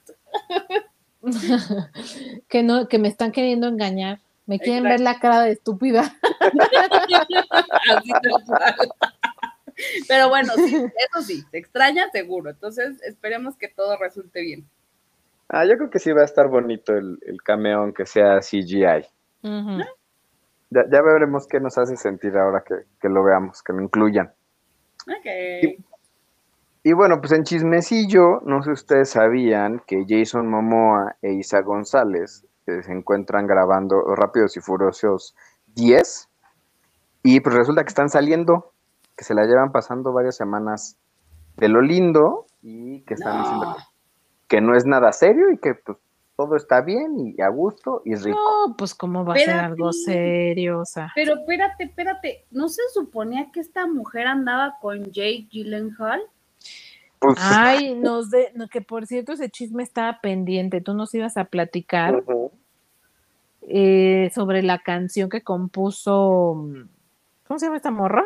[2.48, 4.20] que no, que me están queriendo engañar.
[4.46, 6.16] Me quieren ver la cara de estúpida.
[10.08, 12.48] Pero bueno, sí, eso sí, se extraña seguro.
[12.50, 14.66] Entonces, esperemos que todo resulte bien.
[15.48, 19.04] Ah, yo creo que sí va a estar bonito el, el cameo, aunque sea CGI.
[19.42, 19.82] Ujú.
[20.74, 24.32] Ya, ya veremos qué nos hace sentir ahora que, que lo veamos, que lo incluyan.
[25.06, 25.78] Ok.
[26.84, 31.60] Y bueno, pues en chismecillo, no sé si ustedes sabían que Jason Momoa e Isa
[31.60, 35.36] González eh, se encuentran grabando Rápidos y Furiosos
[35.74, 36.28] 10
[37.22, 38.72] y pues resulta que están saliendo,
[39.16, 40.96] que se la llevan pasando varias semanas
[41.56, 43.42] de lo lindo y que están No.
[43.42, 43.76] diciendo
[44.48, 45.98] que no es nada serio y que pues
[46.42, 48.38] todo está bien y a gusto y rico.
[48.38, 51.12] No, pues cómo va a ser algo serio, o sea.
[51.14, 56.20] Pero espérate, espérate, ¿no se suponía que esta mujer andaba con Jake Gyllenhaal?
[57.20, 61.36] Pues, Ay, nos de, no, que por cierto ese chisme estaba pendiente, tú nos ibas
[61.36, 62.24] a platicar
[63.68, 66.66] eh, sobre la canción que compuso,
[67.46, 68.24] ¿cómo se llama esta morra?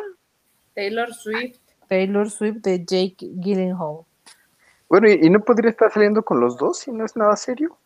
[0.73, 1.59] Taylor Swift.
[1.87, 3.99] Taylor Swift de Jake Gyllenhaal.
[4.89, 7.77] Bueno, ¿y, y no podría estar saliendo con los dos si no es nada serio?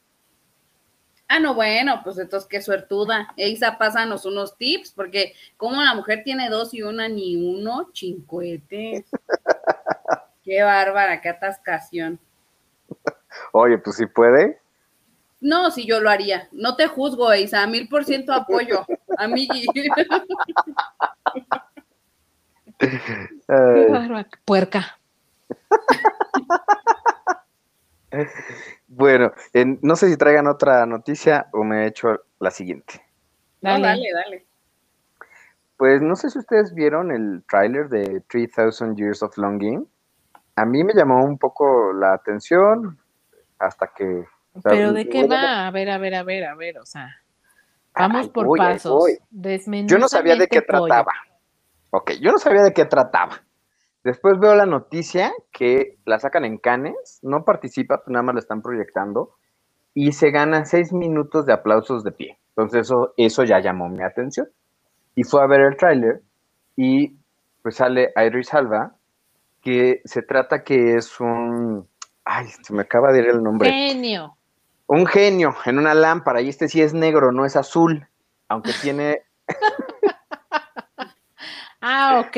[1.34, 3.34] Ah, no, bueno, pues entonces qué suertuda.
[3.38, 9.06] Isa, pásanos unos tips, porque como una mujer tiene dos y una ni uno, chincuete.
[10.44, 12.20] Qué bárbara, qué atascación.
[13.53, 14.60] Oye, pues si puede.
[15.40, 16.49] No, si yo lo haría.
[16.52, 18.86] No te juzgo, Isa, mil por ciento apoyo.
[19.18, 19.68] Amigui.
[19.74, 19.88] Qué
[23.48, 24.99] bárbara, puerca.
[28.93, 32.09] Bueno, en- no sé si traigan otra noticia o me he hecho
[32.39, 33.01] la siguiente.
[33.61, 33.84] No, Dale.
[33.84, 34.45] dale, dale.
[35.77, 39.88] Pues no sé si ustedes vieron el tráiler de 3000 Years of Longing.
[40.57, 42.99] A mí me llamó un poco la atención
[43.59, 44.26] hasta que...
[44.53, 45.68] o sea, Pero ¿de qué va?
[45.68, 47.15] A ver, a ver, a ver, a ver, o sea,
[47.95, 49.09] vamos Ay, por voy, pasos.
[49.88, 50.88] Yo no sabía de qué pollo.
[50.88, 51.13] trataba.
[51.91, 53.41] Ok, yo no sabía de qué trataba.
[54.03, 58.41] Después veo la noticia que la sacan en Cannes, no participa, pues nada más la
[58.41, 59.36] están proyectando,
[59.94, 62.40] y se gana seis minutos de aplausos de pie.
[62.49, 64.48] Entonces eso, eso ya llamó mi atención.
[65.15, 66.22] Y fue a ver el tráiler
[66.76, 67.15] y
[67.61, 68.95] pues sale Idris Alba,
[69.61, 71.88] que se trata que es un...
[72.26, 73.69] Ay, se me acaba de ir el nombre.
[73.69, 74.36] Genio.
[74.88, 78.07] Un genio en una lámpara, y este sí es negro, no es azul,
[78.48, 79.22] aunque tiene
[81.82, 82.38] Ah, ok.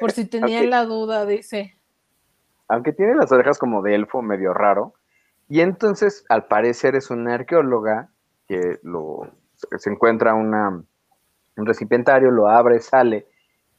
[0.00, 1.76] Por si tenían la duda, dice.
[2.68, 4.94] aunque tiene las orejas como de elfo medio raro,
[5.48, 8.08] y entonces al parecer es una arqueóloga
[8.48, 9.30] que lo,
[9.78, 10.68] se encuentra una,
[11.56, 13.26] un recipientario, lo abre, sale,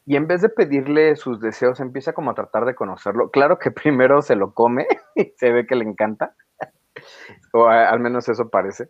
[0.06, 3.32] y en vez de pedirle sus deseos, empieza como a tratar de conocerlo.
[3.32, 6.36] Claro que primero se lo come y se ve que le encanta,
[7.53, 8.90] o a- al menos eso parece,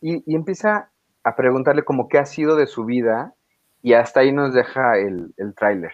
[0.00, 0.90] y, y empieza
[1.24, 3.34] a preguntarle como qué ha sido de su vida,
[3.82, 5.92] y hasta ahí nos deja el, el tráiler,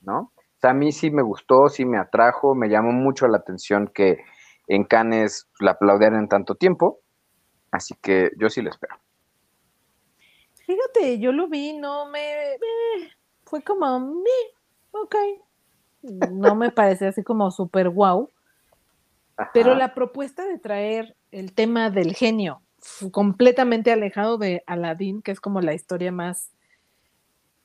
[0.00, 0.32] ¿no?
[0.36, 3.90] O sea, a mí sí me gustó, sí me atrajo, me llamó mucho la atención
[3.94, 4.18] que
[4.66, 7.00] en Cannes la aplaudieran en tanto tiempo,
[7.70, 8.96] así que yo sí lo espero.
[10.66, 12.54] Fíjate, yo lo vi, no me.
[12.54, 12.58] eh,
[13.44, 13.98] fue como.
[14.00, 14.52] "Meh,
[14.90, 15.16] ok.
[16.02, 18.28] No me parece así como súper guau.
[19.54, 22.60] Pero la propuesta de traer el tema del genio
[23.12, 26.50] completamente alejado de Aladdin, que es como la historia más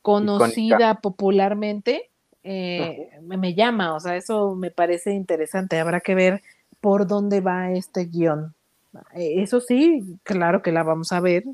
[0.02, 2.12] conocida popularmente,
[2.44, 5.80] eh, me, me llama, o sea, eso me parece interesante.
[5.80, 6.42] Habrá que ver
[6.82, 8.54] por dónde va este guion.
[9.16, 11.46] Eh, Eso sí, claro que la vamos a ver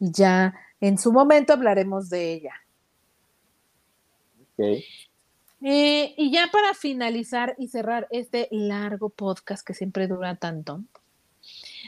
[0.00, 2.54] y ya en su momento hablaremos de ella.
[4.40, 4.82] Ok.
[5.64, 10.82] Eh, y ya para finalizar y cerrar este largo podcast que siempre dura tanto,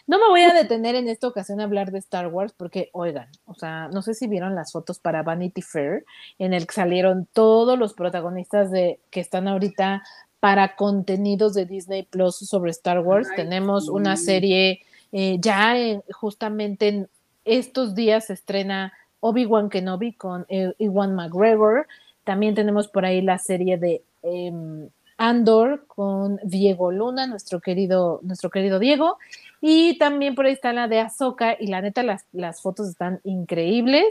[0.07, 3.29] no me voy a detener en esta ocasión a hablar de Star Wars porque, oigan,
[3.47, 6.05] o sea, no sé si vieron las fotos para Vanity Fair
[6.39, 10.03] en el que salieron todos los protagonistas de que están ahorita
[10.41, 13.29] para contenidos de Disney Plus sobre Star Wars.
[13.31, 13.91] Ay, Tenemos sí.
[13.91, 14.81] una serie
[15.13, 17.09] eh, ya en- justamente en
[17.47, 21.87] estos días se estrena Obi-Wan Kenobi con eh, Ewan McGregor.
[22.25, 28.51] También tenemos por ahí la serie de em, Andor con Diego Luna, nuestro querido, nuestro
[28.51, 29.19] querido Diego.
[29.67, 33.21] Y también por ahí está la de Ahsoka y la neta las, las fotos están
[33.25, 34.05] increíbles.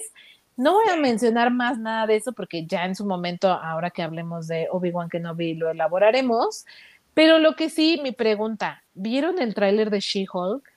[0.57, 4.01] No voy a mencionar más nada de eso porque ya en su momento, ahora que
[4.01, 6.65] hablemos de Obi-Wan Kenobi, lo elaboraremos.
[7.13, 10.67] Pero lo que sí, mi pregunta, ¿vieron el tráiler de She-Hulk?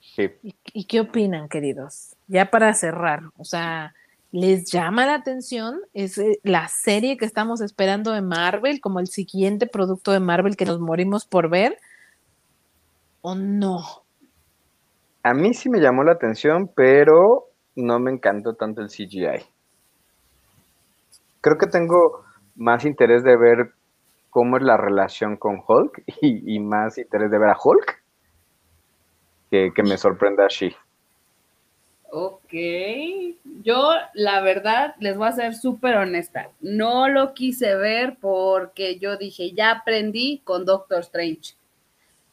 [0.00, 0.30] Sí.
[0.42, 2.16] ¿Y, y qué opinan, queridos?
[2.26, 3.94] Ya para cerrar, o sea,
[4.32, 5.78] ¿les llama la atención?
[5.94, 10.56] ¿Es eh, la serie que estamos esperando de Marvel como el siguiente producto de Marvel
[10.56, 11.78] que nos morimos por ver?
[13.28, 13.84] ¿O no?
[15.22, 19.44] A mí sí me llamó la atención, pero no me encantó tanto el CGI.
[21.42, 22.24] Creo que tengo
[22.56, 23.74] más interés de ver
[24.30, 28.02] cómo es la relación con Hulk y, más interés de ver a Hulk
[29.50, 30.74] que, que me sorprenda así.
[32.10, 32.54] Ok,
[33.62, 39.18] yo la verdad les voy a ser súper honesta, no lo quise ver porque yo
[39.18, 41.57] dije, ya aprendí con Doctor Strange.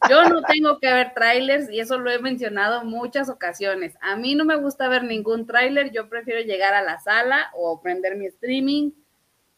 [0.10, 3.95] Yo no tengo que ver trailers y eso lo he mencionado muchas ocasiones.
[4.02, 7.82] A mí no me gusta ver ningún tráiler, yo prefiero llegar a la sala o
[7.82, 8.91] prender mi streaming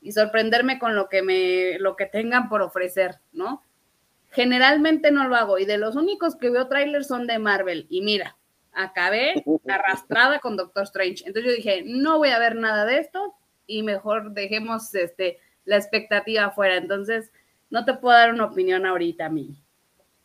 [0.01, 3.63] y sorprenderme con lo que me lo que tengan por ofrecer, ¿no?
[4.31, 8.01] Generalmente no lo hago y de los únicos que veo trailers son de Marvel y
[8.01, 8.37] mira,
[8.73, 11.23] acabé arrastrada con Doctor Strange.
[11.25, 15.75] Entonces yo dije, no voy a ver nada de esto y mejor dejemos este, la
[15.75, 16.77] expectativa afuera.
[16.77, 17.31] Entonces,
[17.69, 19.61] no te puedo dar una opinión ahorita, mí.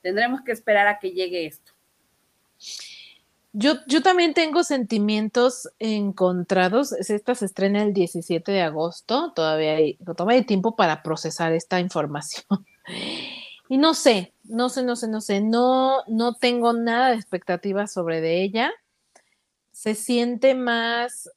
[0.02, 1.72] Tendremos que esperar a que llegue esto.
[3.54, 6.92] Yo, yo también tengo sentimientos encontrados.
[6.92, 9.32] Esta se estrena el 17 de agosto.
[9.34, 12.44] Todavía hay, todavía tiempo para procesar esta información.
[13.68, 17.90] Y no sé, no sé, no sé, no sé, no, no tengo nada de expectativas
[17.90, 18.70] sobre de ella.
[19.70, 21.30] Se siente más,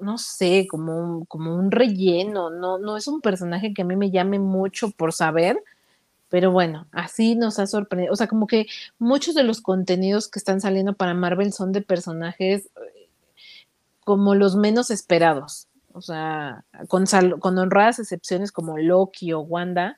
[0.00, 3.94] no sé, como un, como un relleno, no, no es un personaje que a mí
[3.94, 5.62] me llame mucho por saber,
[6.28, 8.12] pero bueno, así nos ha sorprendido.
[8.12, 8.66] O sea, como que
[8.98, 13.08] muchos de los contenidos que están saliendo para Marvel son de personajes eh,
[14.04, 15.68] como los menos esperados.
[15.92, 17.04] O sea, con,
[17.40, 19.96] con honradas excepciones como Loki o Wanda,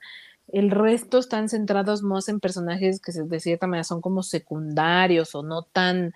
[0.48, 5.43] el resto están centrados más en personajes que de cierta manera son como secundarios o
[5.43, 6.12] no tan,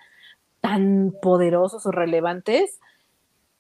[0.61, 2.81] tan poderosos o relevantes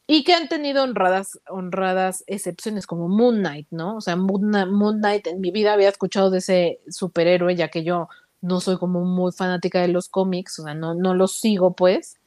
[0.06, 3.96] y que han tenido honradas, honradas excepciones como Moon Knight, ¿no?
[3.96, 8.08] O sea, Moon, Knight en mi vida había escuchado de ese superhéroe, ya que yo
[8.40, 12.18] no soy como muy fanática de los cómics, o sea, no, no los sigo pues,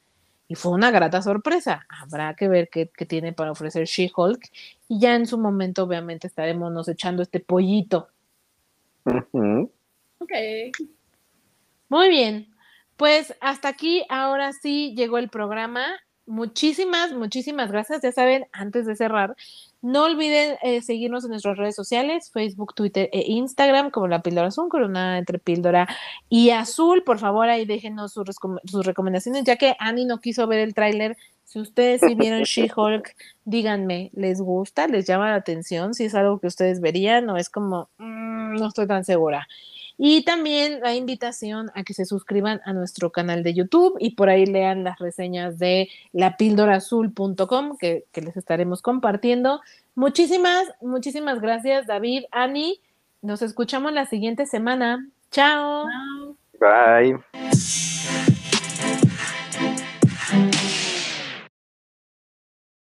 [0.47, 1.85] y fue una grata sorpresa.
[1.89, 4.49] Habrá que ver qué, qué tiene para ofrecer She-Hulk
[4.87, 8.07] y ya en su momento obviamente estaremos nos echando este pollito
[10.19, 10.31] Ok.
[11.89, 12.47] Muy bien.
[12.97, 15.85] Pues hasta aquí, ahora sí llegó el programa.
[16.27, 18.01] Muchísimas, muchísimas gracias.
[18.01, 19.35] Ya saben, antes de cerrar,
[19.81, 24.47] no olviden eh, seguirnos en nuestras redes sociales, Facebook, Twitter e Instagram, como la píldora
[24.47, 25.87] azul, una entre píldora
[26.27, 27.03] y azul.
[27.03, 28.27] Por favor, ahí déjenos sus,
[28.65, 33.15] sus recomendaciones, ya que Annie no quiso ver el tráiler si ustedes sí vieron She-Hulk,
[33.45, 34.87] díganme, ¿les gusta?
[34.87, 35.93] ¿Les llama la atención?
[35.93, 39.47] Si es algo que ustedes verían o es como, mm, no estoy tan segura.
[39.97, 44.29] Y también la invitación a que se suscriban a nuestro canal de YouTube y por
[44.29, 49.61] ahí lean las reseñas de lapildorazul.com que, que les estaremos compartiendo.
[49.95, 52.79] Muchísimas, muchísimas gracias, David, Ani.
[53.23, 55.07] Nos escuchamos la siguiente semana.
[55.31, 55.85] Chao.
[56.59, 57.17] Bye.